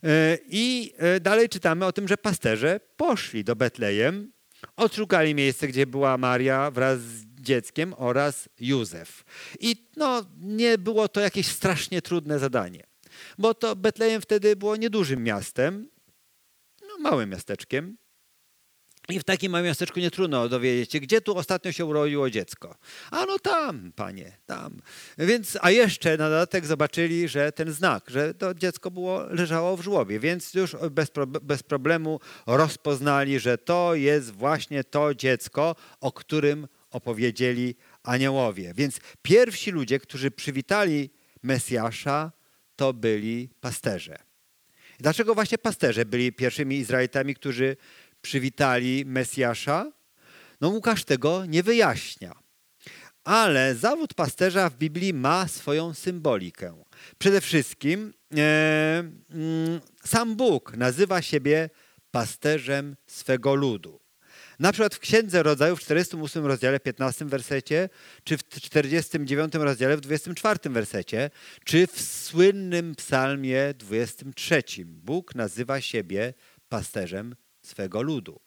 E, 0.04 0.38
I 0.50 0.94
e, 0.98 1.20
dalej 1.20 1.50
czytamy 1.50 1.86
o 1.86 1.92
tym, 1.92 2.08
że 2.08 2.18
pasterze 2.18 2.80
poszli 2.98 3.44
do 3.44 3.56
Betlejem 3.56 4.32
Odszukali 4.76 5.36
miejsce, 5.36 5.68
gdzie 5.68 5.88
była 5.88 6.18
Maria 6.18 6.72
wraz 6.72 7.00
z 7.00 7.26
dzieckiem 7.26 7.94
oraz 7.98 8.50
Józef. 8.60 9.24
I 9.60 9.90
no, 9.96 10.26
nie 10.38 10.78
było 10.78 11.08
to 11.08 11.20
jakieś 11.20 11.48
strasznie 11.48 12.02
trudne 12.02 12.40
zadanie, 12.40 12.84
bo 13.38 13.54
to 13.54 13.76
Betlejem 13.76 14.22
wtedy 14.22 14.56
było 14.56 14.76
niedużym 14.76 15.24
miastem, 15.24 15.90
no, 16.82 16.98
małym 17.10 17.30
miasteczkiem, 17.30 17.98
i 19.10 19.20
w 19.20 19.24
takim 19.24 19.52
małym 19.52 19.66
miasteczku 19.66 20.00
nie 20.00 20.12
trudno 20.12 20.50
dowiedzieć 20.50 20.92
się, 20.92 21.00
gdzie 21.00 21.22
tu 21.22 21.38
ostatnio 21.38 21.72
się 21.72 21.86
urodziło 21.86 22.30
dziecko. 22.30 22.76
A 23.12 23.26
no 23.26 23.40
tam, 23.40 23.92
panie, 23.96 24.38
tam. 24.46 24.82
Więc, 25.18 25.58
a 25.62 25.72
jeszcze 25.72 26.18
na 26.18 26.30
dodatek 26.30 26.66
zobaczyli, 26.66 27.28
że 27.28 27.52
ten 27.52 27.74
znak, 27.74 28.10
że 28.10 28.34
to 28.34 28.54
dziecko 28.54 28.92
było, 28.92 29.24
leżało 29.30 29.78
w 29.78 29.82
żłobie, 29.82 30.20
więc 30.20 30.54
już 30.54 30.76
bez, 30.92 31.12
bez 31.42 31.64
problemu 31.64 32.20
rozpoznali, 32.46 33.40
że 33.40 33.58
to 33.58 33.96
jest 33.96 34.32
właśnie 34.32 34.84
to 34.84 35.16
dziecko, 35.16 35.76
o 36.02 36.12
którym 36.12 36.68
opowiedzieli 36.92 37.76
aniołowie. 38.04 38.74
Więc 38.76 39.00
pierwsi 39.22 39.72
ludzie, 39.72 40.00
którzy 40.00 40.32
przywitali 40.32 41.10
Mesjasza, 41.44 42.32
to 42.76 42.94
byli 42.94 43.50
pasterze. 43.62 44.18
Dlaczego 45.00 45.36
właśnie 45.36 45.58
pasterze 45.58 46.06
byli 46.06 46.34
pierwszymi 46.34 46.76
Izraelitami, 46.76 47.36
którzy 47.36 47.78
przywitali 48.22 49.06
Mesjasza? 49.06 49.92
No 50.62 50.70
Łukasz 50.70 51.04
tego 51.04 51.46
nie 51.46 51.64
wyjaśnia. 51.64 52.36
Ale 53.24 53.76
zawód 53.76 54.14
pasterza 54.14 54.70
w 54.70 54.78
Biblii 54.78 55.14
ma 55.14 55.48
swoją 55.48 55.94
symbolikę. 55.94 56.84
Przede 57.18 57.42
wszystkim 57.42 58.14
e, 58.38 59.00
mm, 59.30 59.82
sam 60.06 60.36
Bóg 60.36 60.78
nazywa 60.78 61.22
siebie 61.22 61.70
pasterzem 62.12 62.96
swego 63.08 63.56
ludu. 63.56 64.00
Na 64.60 64.72
przykład 64.72 64.96
w 64.96 65.00
Księdze 65.00 65.44
Rodzaju 65.44 65.76
w 65.76 65.80
48 65.80 66.46
rozdziale 66.46 66.80
15 66.80 67.26
wersecie, 67.26 67.90
czy 68.24 68.38
w 68.38 68.50
49 68.50 69.54
rozdziale 69.54 69.98
w 69.98 70.02
24 70.02 70.60
wersecie, 70.70 71.30
czy 71.66 71.88
w 71.88 72.02
słynnym 72.02 72.96
psalmie 72.96 73.74
23. 73.78 74.64
Bóg 74.86 75.36
nazywa 75.36 75.82
siebie 75.82 76.34
pasterzem 76.70 77.36
swego 77.68 78.02
ludu. 78.02 78.40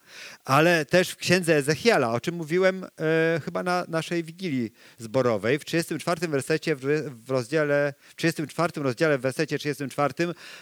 Ale 0.45 0.85
też 0.85 1.11
w 1.11 1.17
księdze 1.17 1.57
Ezechiela, 1.57 2.13
o 2.13 2.21
czym 2.21 2.35
mówiłem 2.35 2.85
e, 2.85 3.41
chyba 3.45 3.63
na 3.63 3.85
naszej 3.89 4.25
wigilii 4.25 4.71
zborowej, 4.99 5.59
w 5.59 5.65
34 5.65 6.29
wersecie, 6.29 6.77
w, 6.77 7.31
rozdziale, 7.31 7.95
w 8.09 8.17
34 8.17 8.83
rozdziale, 8.83 9.19
w 9.19 9.21
wersecie 9.21 9.59
34, 9.59 10.15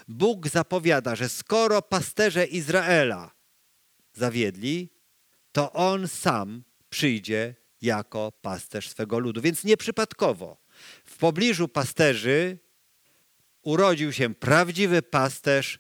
Bóg 0.09 0.49
zapowiada, 0.49 1.17
że 1.17 1.29
skoro 1.29 1.83
pasterze 1.83 2.45
Izraela 2.45 3.31
zawiedli, 4.15 4.91
to 5.53 5.73
On 5.73 6.09
sam 6.09 6.63
przyjdzie 6.91 7.55
jako 7.83 8.33
pasterz 8.43 8.89
swego 8.89 9.19
ludu. 9.19 9.41
Więc 9.41 9.65
nieprzypadkowo 9.65 10.57
w 11.05 11.17
pobliżu 11.17 11.69
pasterzy 11.69 12.59
urodził 13.63 14.13
się 14.13 14.35
prawdziwy 14.35 15.03
pasterz 15.03 15.79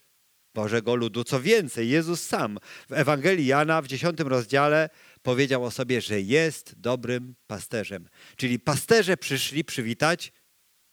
Bożego 0.59 0.95
ludu. 0.95 1.25
Co 1.25 1.41
więcej, 1.41 1.89
Jezus 1.89 2.23
sam 2.23 2.59
w 2.89 2.93
Ewangelii 2.93 3.47
Jana 3.47 3.83
w 3.83 3.87
10 3.87 4.21
rozdziale 4.21 4.91
powiedział 5.23 5.65
o 5.65 5.71
sobie, 5.71 6.01
że 6.01 6.21
jest 6.21 6.75
dobrym 6.77 7.35
pasterzem. 7.47 8.09
Czyli 8.37 8.59
pasterze 8.59 9.17
przyszli 9.17 9.65
przywitać 9.65 10.33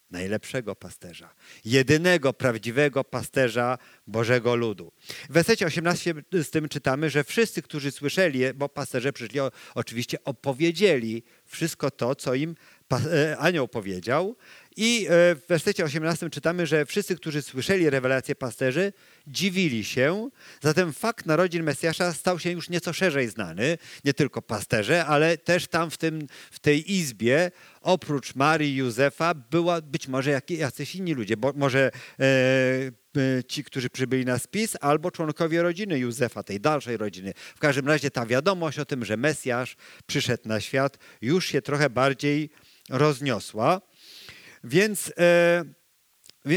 najlepszego 0.10 0.76
pasterza, 0.76 1.34
jedynego 1.66 2.34
prawdziwego 2.34 3.04
pasterza 3.04 3.78
Bożego 4.08 4.56
ludu. 4.56 4.92
W 5.30 5.34
wersecie 5.34 5.66
18 5.66 6.14
z 6.32 6.50
tym 6.50 6.70
czytamy, 6.70 7.10
że 7.10 7.24
wszyscy, 7.24 7.62
którzy 7.62 7.92
słyszeli, 7.92 8.40
bo 8.56 8.70
pasterze 8.70 9.14
przyszli, 9.14 9.40
oczywiście 9.76 10.24
opowiedzieli 10.24 11.24
wszystko 11.46 11.92
to, 11.92 12.16
co 12.16 12.34
im 12.34 12.56
anioł 13.38 13.68
powiedział. 13.68 14.36
I 14.78 15.06
e, 15.06 15.36
w 15.36 15.42
wersecie 15.48 15.84
18 15.84 16.30
czytamy, 16.30 16.68
że 16.68 16.86
wszyscy, 16.86 17.16
którzy 17.16 17.42
słyszeli 17.42 17.90
rewelację 17.90 18.36
pasterzy, 18.36 18.94
dziwili 19.28 19.84
się. 19.84 20.30
Zatem 20.62 20.94
fakt 20.94 21.26
narodzin 21.26 21.64
Mesjasza 21.64 22.14
stał 22.14 22.40
się 22.40 22.52
już 22.52 22.70
nieco 22.70 22.94
szerzej 22.94 23.28
znany, 23.30 23.78
nie 24.06 24.14
tylko 24.14 24.42
pasterze, 24.42 25.06
ale 25.06 25.38
też 25.38 25.68
tam 25.68 25.92
w, 25.92 25.98
tym, 25.98 26.28
w 26.52 26.60
tej 26.60 26.92
izbie, 26.92 27.52
oprócz 27.82 28.36
Marii 28.36 28.76
Józefa, 28.76 29.34
była 29.34 29.82
być 29.82 30.08
może 30.08 30.42
jacyś 30.50 30.96
inni 30.96 31.14
ludzie, 31.14 31.38
bo 31.38 31.54
może 31.56 31.92
e, 32.20 32.24
e, 33.18 33.44
ci, 33.44 33.64
którzy 33.64 33.90
przybyli 33.90 34.26
na 34.26 34.40
spis, 34.40 34.78
albo 34.82 35.12
członkowie 35.12 35.62
rodziny 35.62 36.00
Józefa, 36.00 36.44
tej 36.44 36.60
dalszej 36.60 36.98
rodziny. 36.98 37.34
W 37.56 37.60
każdym 37.60 37.88
razie 37.88 38.12
ta 38.12 38.26
wiadomość 38.26 38.80
o 38.80 38.86
tym, 38.86 39.06
że 39.06 39.18
Mesjasz 39.18 39.76
przyszedł 40.06 40.48
na 40.48 40.60
świat, 40.60 40.98
już 41.22 41.46
się 41.46 41.62
trochę 41.62 41.90
bardziej 41.90 42.50
rozniosła. 42.90 43.82
Więc 44.64 45.14
e, 45.18 45.64
e, 46.46 46.56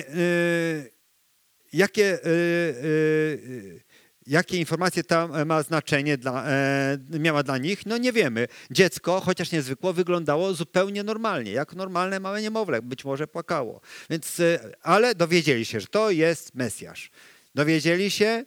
jakie, 1.72 2.04
e, 2.04 2.28
e 2.28 3.88
jakie 4.26 4.58
informacje 4.58 5.04
ta 5.04 5.44
ma 5.44 5.62
znaczenie 5.62 6.18
dla, 6.18 6.46
e, 6.46 6.98
miała 7.18 7.42
dla 7.42 7.58
nich? 7.58 7.86
No 7.86 7.98
nie 7.98 8.12
wiemy. 8.12 8.48
Dziecko, 8.70 9.20
chociaż 9.20 9.52
niezwykło, 9.52 9.92
wyglądało 9.92 10.54
zupełnie 10.54 11.02
normalnie, 11.02 11.52
jak 11.52 11.74
normalne 11.74 12.20
małe 12.20 12.42
niemowlę, 12.42 12.82
być 12.82 13.04
może 13.04 13.26
płakało. 13.26 13.80
Więc, 14.10 14.40
e, 14.40 14.74
ale 14.82 15.14
dowiedzieli 15.14 15.64
się, 15.64 15.80
że 15.80 15.86
to 15.86 16.10
jest 16.10 16.54
Mesjasz. 16.54 17.10
Dowiedzieli 17.54 18.10
się 18.10 18.44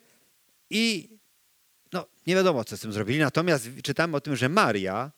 i 0.70 1.10
no, 1.94 2.06
nie 2.28 2.36
wiadomo, 2.36 2.64
co 2.64 2.78
z 2.78 2.82
tym 2.82 2.94
zrobili. 2.94 3.20
Natomiast 3.20 3.70
czytamy 3.84 4.18
o 4.18 4.22
tym, 4.22 4.36
że 4.36 4.50
Maria 4.50 5.12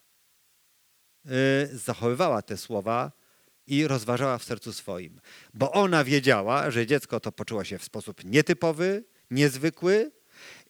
zachowywała 1.73 2.41
te 2.41 2.57
słowa 2.57 3.11
i 3.67 3.87
rozważała 3.87 4.37
w 4.37 4.43
sercu 4.43 4.73
swoim, 4.73 5.21
bo 5.53 5.71
ona 5.71 6.03
wiedziała, 6.03 6.71
że 6.71 6.87
dziecko 6.87 7.19
to 7.19 7.31
poczuło 7.31 7.63
się 7.63 7.77
w 7.77 7.83
sposób 7.83 8.23
nietypowy, 8.25 9.03
niezwykły 9.31 10.11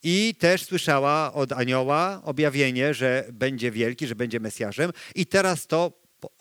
i 0.03 0.35
też 0.39 0.65
słyszała 0.65 1.33
od 1.33 1.51
anioła 1.51 2.21
objawienie, 2.23 2.93
że 2.93 3.27
będzie 3.33 3.71
wielki, 3.71 4.07
że 4.07 4.15
będzie 4.15 4.39
Mesjaszem 4.39 4.91
i 5.15 5.25
teraz 5.25 5.67
to 5.67 5.91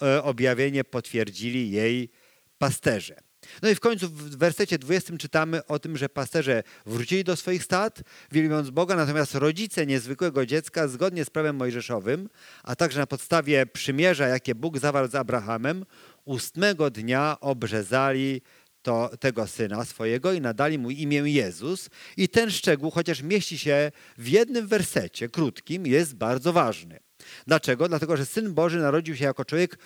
e, 0.02 0.22
objawienie 0.22 0.84
potwierdzili 0.84 1.70
jej 1.70 2.10
pasterze. 2.58 3.31
No 3.62 3.68
i 3.68 3.74
w 3.74 3.80
końcu 3.80 4.08
w 4.08 4.36
wersecie 4.36 4.78
20 4.78 5.16
czytamy 5.16 5.66
o 5.66 5.78
tym, 5.78 5.96
że 5.96 6.08
pasterze 6.08 6.62
wrócili 6.86 7.24
do 7.24 7.36
swoich 7.36 7.64
stad, 7.64 8.02
wielbiąc 8.32 8.70
Boga, 8.70 8.96
natomiast 8.96 9.34
rodzice 9.34 9.86
niezwykłego 9.86 10.46
dziecka 10.46 10.88
zgodnie 10.88 11.24
z 11.24 11.30
prawem 11.30 11.56
mojżeszowym, 11.56 12.28
a 12.62 12.76
także 12.76 13.00
na 13.00 13.06
podstawie 13.06 13.66
przymierza, 13.66 14.28
jakie 14.28 14.54
Bóg 14.54 14.78
zawarł 14.78 15.08
z 15.08 15.14
Abrahamem, 15.14 15.84
ósmego 16.24 16.90
dnia 16.90 17.36
obrzezali 17.40 18.40
to, 18.82 19.10
tego 19.20 19.46
syna 19.46 19.84
swojego 19.84 20.32
i 20.32 20.40
nadali 20.40 20.78
mu 20.78 20.90
imię 20.90 21.18
Jezus. 21.18 21.90
I 22.16 22.28
ten 22.28 22.50
szczegół, 22.50 22.90
chociaż 22.90 23.22
mieści 23.22 23.58
się 23.58 23.92
w 24.18 24.28
jednym 24.28 24.66
wersecie 24.66 25.28
krótkim, 25.28 25.86
jest 25.86 26.14
bardzo 26.14 26.52
ważny. 26.52 27.00
Dlaczego? 27.46 27.88
Dlatego, 27.88 28.16
że 28.16 28.26
Syn 28.26 28.54
Boży 28.54 28.78
narodził 28.78 29.16
się 29.16 29.24
jako 29.24 29.44
człowiek, 29.44 29.78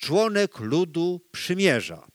członek 0.00 0.58
ludu 0.58 1.20
przymierza. 1.32 2.06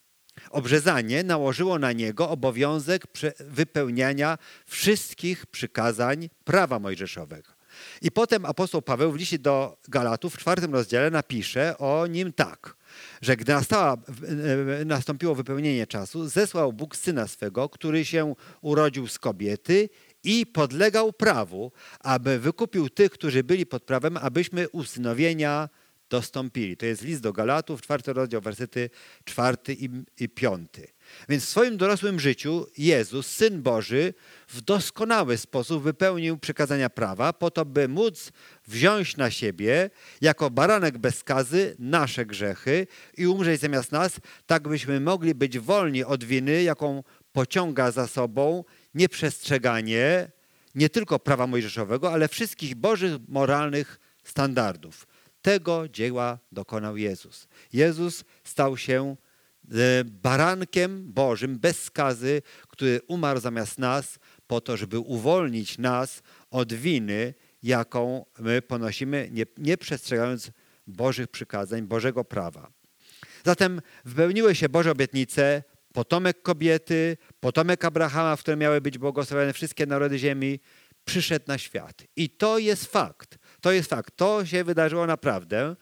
Obrzezanie 0.53 1.23
nałożyło 1.23 1.79
na 1.79 1.91
niego 1.91 2.29
obowiązek 2.29 3.07
wypełniania 3.39 4.37
wszystkich 4.65 5.45
przykazań 5.45 6.29
prawa 6.43 6.79
mojżeszowego. 6.79 7.49
I 8.01 8.11
potem 8.11 8.45
apostoł 8.45 8.81
Paweł 8.81 9.11
w 9.11 9.15
liście 9.15 9.39
do 9.39 9.77
Galatów 9.87 10.33
w 10.33 10.37
czwartym 10.37 10.73
rozdziale 10.73 11.11
napisze 11.11 11.77
o 11.77 12.07
nim 12.07 12.33
tak, 12.33 12.75
że 13.21 13.37
gdy 13.37 13.53
nastała, 13.53 13.97
nastąpiło 14.85 15.35
wypełnienie 15.35 15.87
czasu, 15.87 16.27
zesłał 16.27 16.73
Bóg 16.73 16.95
Syna 16.95 17.27
swego, 17.27 17.69
który 17.69 18.05
się 18.05 18.35
urodził 18.61 19.07
z 19.07 19.19
kobiety 19.19 19.89
i 20.23 20.45
podlegał 20.45 21.13
prawu, 21.13 21.71
aby 21.99 22.39
wykupił 22.39 22.89
tych, 22.89 23.11
którzy 23.11 23.43
byli 23.43 23.65
pod 23.65 23.83
prawem, 23.83 24.17
abyśmy 24.17 24.69
usynowienia 24.69 25.69
dostąpili. 26.13 26.77
To 26.77 26.85
jest 26.85 27.01
list 27.01 27.21
do 27.21 27.33
Galatów, 27.33 27.81
czwarty 27.81 28.13
rozdział, 28.13 28.41
wersety 28.41 28.89
czwarty 29.25 29.73
i, 30.19 30.29
piąty. 30.29 30.87
Więc 31.29 31.43
w 31.43 31.49
swoim 31.49 31.77
dorosłym 31.77 32.19
życiu 32.19 32.67
Jezus, 32.77 33.27
Syn 33.27 33.61
Boży, 33.61 34.13
w 34.47 34.61
doskonały 34.61 35.37
sposób 35.37 35.83
wypełnił 35.83 36.37
przykazania 36.37 36.89
prawa, 36.89 37.33
po 37.33 37.51
to, 37.51 37.65
by 37.65 37.87
móc 37.87 38.31
wziąć 38.67 39.17
na 39.17 39.31
siebie, 39.31 39.89
jako 40.21 40.49
baranek 40.49 40.97
bez 40.97 41.17
skazy, 41.17 41.75
nasze 41.79 42.25
grzechy 42.25 42.87
i 43.17 43.27
umrzeć 43.27 43.61
zamiast 43.61 43.91
nas, 43.91 44.11
tak 44.45 44.67
byśmy 44.67 44.99
mogli 44.99 45.35
być 45.35 45.59
wolni 45.59 46.03
od 46.03 46.23
winy, 46.23 46.63
jaką 46.63 47.03
pociąga 47.31 47.91
za 47.91 48.07
sobą 48.07 48.63
nieprzestrzeganie 48.95 50.31
nie 50.75 50.89
tylko 50.89 51.19
prawa 51.19 51.47
mojżeszowego, 51.47 52.13
ale 52.13 52.27
wszystkich 52.27 52.75
bożych 52.75 53.13
moralnych 53.27 53.99
standardów. 54.23 55.12
Tego 55.43 55.89
dzieła 55.89 56.39
dokonał 56.51 56.97
Jezus. 56.97 57.47
Jezus 57.73 58.23
stał 58.43 58.77
się 58.77 59.15
e, 59.71 60.03
barankiem 60.03 61.13
Bożym 61.13 61.59
bez 61.59 61.83
skazy, 61.83 62.41
który 62.67 63.01
umarł 63.07 63.39
zamiast 63.39 63.79
nas 63.79 64.19
po 64.47 64.61
to, 64.61 64.77
żeby 64.77 64.99
uwolnić 64.99 65.77
nas 65.77 66.23
od 66.51 66.73
winy, 66.73 67.33
jaką 67.63 68.25
my 68.39 68.61
ponosimy, 68.61 69.29
nie, 69.31 69.45
nie 69.57 69.77
przestrzegając 69.77 70.51
Bożych 70.87 71.27
przykazań, 71.27 71.81
Bożego 71.81 72.23
prawa. 72.23 72.71
Zatem 73.45 73.81
wypełniły 74.05 74.55
się 74.55 74.69
Boże 74.69 74.91
obietnice, 74.91 75.63
potomek 75.93 76.41
kobiety, 76.41 77.17
potomek 77.39 77.85
Abrahama, 77.85 78.35
w 78.35 78.39
którym 78.39 78.59
miały 78.59 78.81
być 78.81 78.97
błogosławione 78.97 79.53
wszystkie 79.53 79.85
narody 79.85 80.19
ziemi, 80.19 80.59
przyszedł 81.05 81.45
na 81.47 81.57
świat. 81.57 82.03
I 82.15 82.29
to 82.29 82.57
jest 82.57 82.85
fakt. 82.85 83.37
To 83.63 83.71
jest 83.71 83.89
fakt. 83.89 84.15
To 84.15 84.45
się 84.45 84.63
wydarzyło 84.63 85.07
naprawdę. 85.07 85.75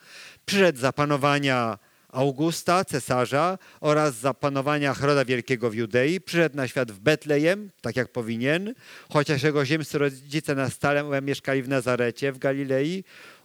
Przyszedł 0.46 0.80
za 0.80 0.94
panowania 0.94 1.78
Augusta, 2.10 2.86
cesarza 2.86 3.58
oraz 3.80 4.16
za 4.16 4.34
panowania 4.34 4.94
Heroda 4.94 5.26
Wielkiego 5.26 5.70
w 5.70 5.76
Judei. 5.76 6.22
Przyszedł 6.22 6.56
na 6.56 6.68
świat 6.68 6.92
w 6.92 7.00
Betlejem, 7.00 7.72
tak 7.82 7.96
jak 7.96 8.12
powinien, 8.12 8.74
chociaż 9.10 9.44
jego 9.44 9.66
ziemscy 9.66 9.98
rodzice 9.98 10.56
na 10.56 10.70
stale 10.70 11.22
mieszkali 11.22 11.64
w 11.64 11.70
Nazarecie, 11.70 12.32
w 12.32 12.38
Galilei. 12.38 13.04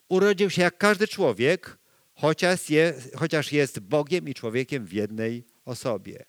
Urodził 0.08 0.50
się 0.50 0.62
jak 0.62 0.78
każdy 0.78 1.08
człowiek, 1.08 1.78
chociaż 2.14 2.70
jest, 2.70 3.16
chociaż 3.16 3.52
jest 3.52 3.80
Bogiem 3.80 4.28
i 4.28 4.34
człowiekiem 4.34 4.86
w 4.86 4.92
jednej 4.92 5.44
osobie. 5.64 6.24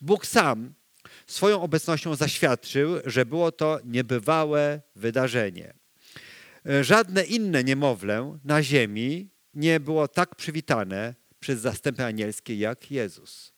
Bóg 0.00 0.26
sam 0.26 0.74
swoją 1.26 1.62
obecnością 1.62 2.14
zaświadczył, 2.14 2.90
że 3.04 3.26
było 3.26 3.52
to 3.52 3.78
niebywałe 3.84 4.80
wydarzenie. 4.96 5.85
Żadne 6.82 7.24
inne 7.24 7.64
niemowlę 7.64 8.38
na 8.44 8.62
ziemi 8.62 9.30
nie 9.54 9.80
było 9.80 10.08
tak 10.08 10.34
przywitane 10.34 11.14
przez 11.40 11.60
zastępy 11.60 12.04
anielskie 12.04 12.56
jak 12.56 12.90
Jezus. 12.90 13.52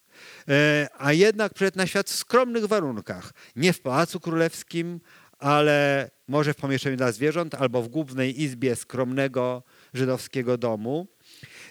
E, 0.48 0.88
a 0.98 1.12
jednak 1.12 1.54
przyszedł 1.54 1.78
na 1.78 1.86
świat 1.86 2.10
w 2.10 2.14
skromnych 2.14 2.66
warunkach. 2.66 3.32
Nie 3.56 3.72
w 3.72 3.80
pałacu 3.80 4.20
królewskim, 4.20 5.00
ale 5.38 6.10
może 6.28 6.54
w 6.54 6.56
pomieszczeniu 6.56 6.96
dla 6.96 7.12
zwierząt 7.12 7.54
albo 7.54 7.82
w 7.82 7.88
głównej 7.88 8.42
izbie 8.42 8.76
skromnego 8.76 9.62
żydowskiego 9.94 10.58
domu. 10.58 11.06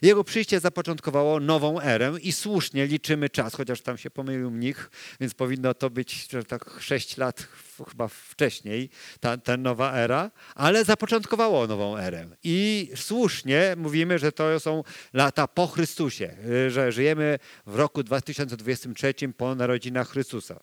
Jego 0.01 0.23
przyjście 0.23 0.60
zapoczątkowało 0.60 1.39
nową 1.39 1.81
erę 1.81 2.13
i 2.21 2.31
słusznie 2.31 2.88
liczymy 2.88 3.29
czas, 3.29 3.55
chociaż 3.55 3.81
tam 3.81 3.97
się 3.97 4.10
pomylił 4.10 4.51
mnich, 4.51 4.89
więc 5.19 5.33
powinno 5.33 5.73
to 5.73 5.89
być 5.89 6.27
że 6.31 6.43
tak 6.43 6.69
sześć 6.79 7.17
lat 7.17 7.47
chyba 7.89 8.07
wcześniej, 8.07 8.89
ta, 9.19 9.38
ta 9.38 9.57
nowa 9.57 9.93
era, 9.93 10.31
ale 10.55 10.86
zapoczątkowało 10.86 11.67
nową 11.67 11.97
erę. 11.97 12.27
I 12.43 12.89
słusznie 12.95 13.75
mówimy, 13.77 14.19
że 14.19 14.31
to 14.31 14.60
są 14.60 14.83
lata 15.13 15.47
po 15.47 15.67
Chrystusie, 15.67 16.38
że 16.67 16.91
żyjemy 16.91 17.39
w 17.65 17.75
roku 17.75 18.03
2023 18.03 19.13
po 19.38 19.55
narodzinach 19.55 20.10
Chrystusa 20.10 20.60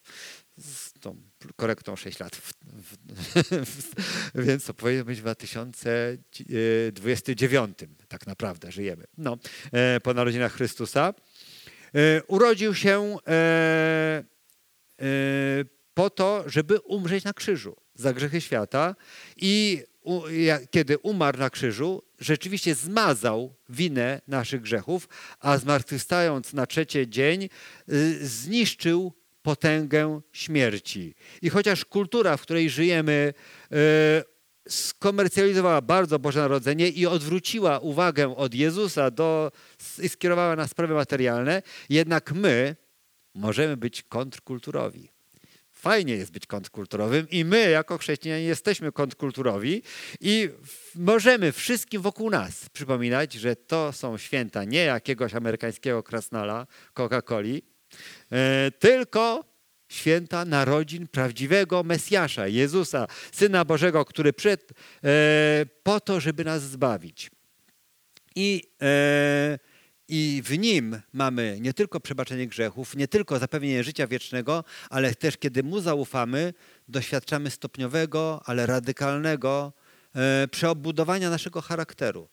z 0.59 0.93
tą 0.93 1.17
korektą 1.57 1.97
6 1.97 2.19
lat. 2.19 2.41
Więc 4.47 4.65
to 4.65 4.75
powinno 4.75 5.05
być 5.05 5.19
w 5.19 5.23
2029 5.23 7.79
tak 8.09 8.27
naprawdę 8.27 8.73
żyjemy. 8.73 9.05
No, 9.19 9.39
e, 9.73 10.01
po 10.01 10.15
narodzinach 10.15 10.53
Chrystusa. 10.53 11.15
E, 11.95 12.23
urodził 12.23 12.75
się 12.75 13.17
e, 13.29 14.25
po 15.95 16.11
to, 16.11 16.45
żeby 16.47 16.81
umrzeć 16.81 17.25
na 17.25 17.33
krzyżu 17.33 17.77
za 17.95 18.13
grzechy 18.13 18.41
świata 18.41 18.95
i 19.37 19.83
kiedy 20.71 20.99
umarł 20.99 21.39
na 21.39 21.51
krzyżu, 21.51 22.03
rzeczywiście 22.19 22.75
zmazał 22.75 23.55
winę 23.69 24.21
naszych 24.29 24.61
grzechów, 24.61 25.09
a 25.41 25.59
zmartwychwstając 25.59 26.53
na 26.53 26.67
trzeci 26.67 27.09
dzień 27.09 27.49
zniszczył 28.21 29.13
potęgę 29.45 30.21
śmierci. 30.33 31.15
I 31.43 31.51
chociaż 31.51 31.85
kultura, 31.85 32.37
w 32.37 32.43
której 32.43 32.71
żyjemy, 32.71 33.35
e, 33.73 34.25
skomercjalizowała 34.69 35.81
bardzo 35.81 36.19
Boże 36.19 36.41
Narodzenie 36.41 36.89
i 36.89 37.07
odwróciła 37.07 37.79
uwagę 37.79 38.37
od 38.37 38.55
Jezusa 38.55 39.11
do, 39.11 39.53
i 40.03 40.09
skierowała 40.09 40.57
na 40.57 40.69
sprawy 40.69 40.95
materialne, 40.95 41.63
jednak 41.89 42.33
my 42.33 42.77
możemy 43.35 43.77
być 43.77 44.03
kontrkulturowi. 44.03 45.09
Fajnie 45.73 46.15
jest 46.15 46.33
być 46.33 46.47
kontrkulturowym 46.47 47.31
i 47.31 47.45
my 47.45 47.71
jako 47.71 47.99
chrześcijanie 47.99 48.45
jesteśmy 48.45 48.93
kontrkulturowi 48.93 49.83
i 50.21 50.51
możemy 50.95 51.53
wszystkim 51.53 52.03
wokół 52.03 52.31
nas 52.31 52.69
przypominać, 52.73 53.33
że 53.33 53.57
to 53.57 53.93
są 53.93 54.19
święta 54.19 54.65
nie 54.65 54.85
jakiegoś 54.85 55.35
amerykańskiego 55.35 56.03
krasnala 56.03 56.67
Coca-Coli, 56.95 57.74
tylko 58.79 59.45
święta 59.89 60.45
narodzin 60.45 61.07
prawdziwego 61.07 61.83
Mesjasza, 61.83 62.47
Jezusa, 62.47 63.07
Syna 63.33 63.65
Bożego, 63.65 64.05
który 64.05 64.33
przyszedł 64.33 64.63
e, 65.05 65.67
po 65.83 66.01
to, 66.01 66.21
żeby 66.21 66.45
nas 66.45 66.63
zbawić. 66.63 67.31
I, 68.37 68.63
e, 68.83 69.59
I 70.09 70.43
w 70.45 70.59
Nim 70.59 71.01
mamy 71.13 71.59
nie 71.61 71.75
tylko 71.75 72.01
przebaczenie 72.01 72.47
grzechów, 72.47 72.97
nie 72.97 73.09
tylko 73.09 73.39
zapewnienie 73.39 73.85
życia 73.85 74.07
wiecznego, 74.07 74.65
ale 74.91 75.15
też 75.15 75.37
kiedy 75.37 75.63
Mu 75.63 75.81
zaufamy, 75.81 76.55
doświadczamy 76.89 77.51
stopniowego, 77.51 78.43
ale 78.45 78.67
radykalnego 78.67 79.73
przeobudowania 80.51 81.31
naszego 81.31 81.61
charakteru. 81.61 82.29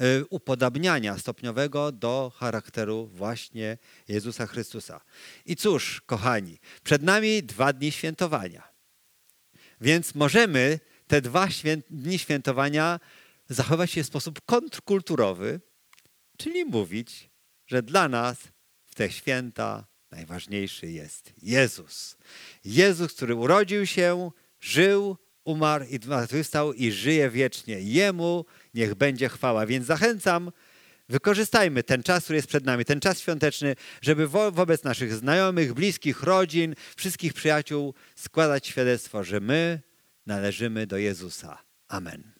E, 0.00 0.24
upodabniania 0.24 1.18
stopniowego 1.18 1.92
do 1.92 2.32
charakteru 2.36 3.06
właśnie 3.06 3.78
Jezusa 4.08 4.46
Chrystusa. 4.46 5.00
I 5.46 5.56
cóż, 5.56 6.00
kochani, 6.06 6.58
przed 6.82 7.02
nami 7.02 7.42
dwa 7.42 7.72
dni 7.72 7.92
świętowania. 7.92 8.68
Więc 9.80 10.14
możemy 10.14 10.80
te 11.06 11.20
dwa 11.20 11.48
dni 11.90 12.18
świętowania 12.18 13.00
zachować 13.48 13.90
się 13.90 14.02
w 14.02 14.06
sposób 14.06 14.40
kontrkulturowy, 14.46 15.60
czyli 16.36 16.64
mówić, 16.64 17.30
że 17.66 17.82
dla 17.82 18.08
nas 18.08 18.38
w 18.84 18.94
te 18.94 19.10
święta 19.10 19.86
najważniejszy 20.10 20.90
jest 20.90 21.32
Jezus. 21.42 22.16
Jezus, 22.64 23.12
który 23.12 23.34
urodził 23.34 23.86
się, 23.86 24.30
żył, 24.60 25.16
umarł 25.44 25.84
i 25.84 25.98
zmartwychwstał 26.02 26.72
i 26.72 26.92
żyje 26.92 27.30
wiecznie. 27.30 27.80
Jemu 27.80 28.44
niech 28.76 28.94
będzie 28.94 29.28
chwała. 29.28 29.66
Więc 29.66 29.86
zachęcam, 29.86 30.52
wykorzystajmy 31.08 31.82
ten 31.82 32.02
czas, 32.02 32.24
który 32.24 32.36
jest 32.36 32.48
przed 32.48 32.64
nami, 32.64 32.84
ten 32.84 33.00
czas 33.00 33.20
świąteczny, 33.20 33.76
żeby 34.02 34.28
wo 34.28 34.52
wobec 34.52 34.84
naszych 34.84 35.14
znajomych, 35.14 35.74
bliskich, 35.74 36.22
rodzin, 36.22 36.74
wszystkich 36.96 37.32
przyjaciół 37.34 37.94
składać 38.16 38.66
świadectwo, 38.66 39.24
że 39.24 39.40
my 39.40 39.80
należymy 40.26 40.86
do 40.86 40.98
Jezusa. 40.98 41.58
Amen. 41.88 42.35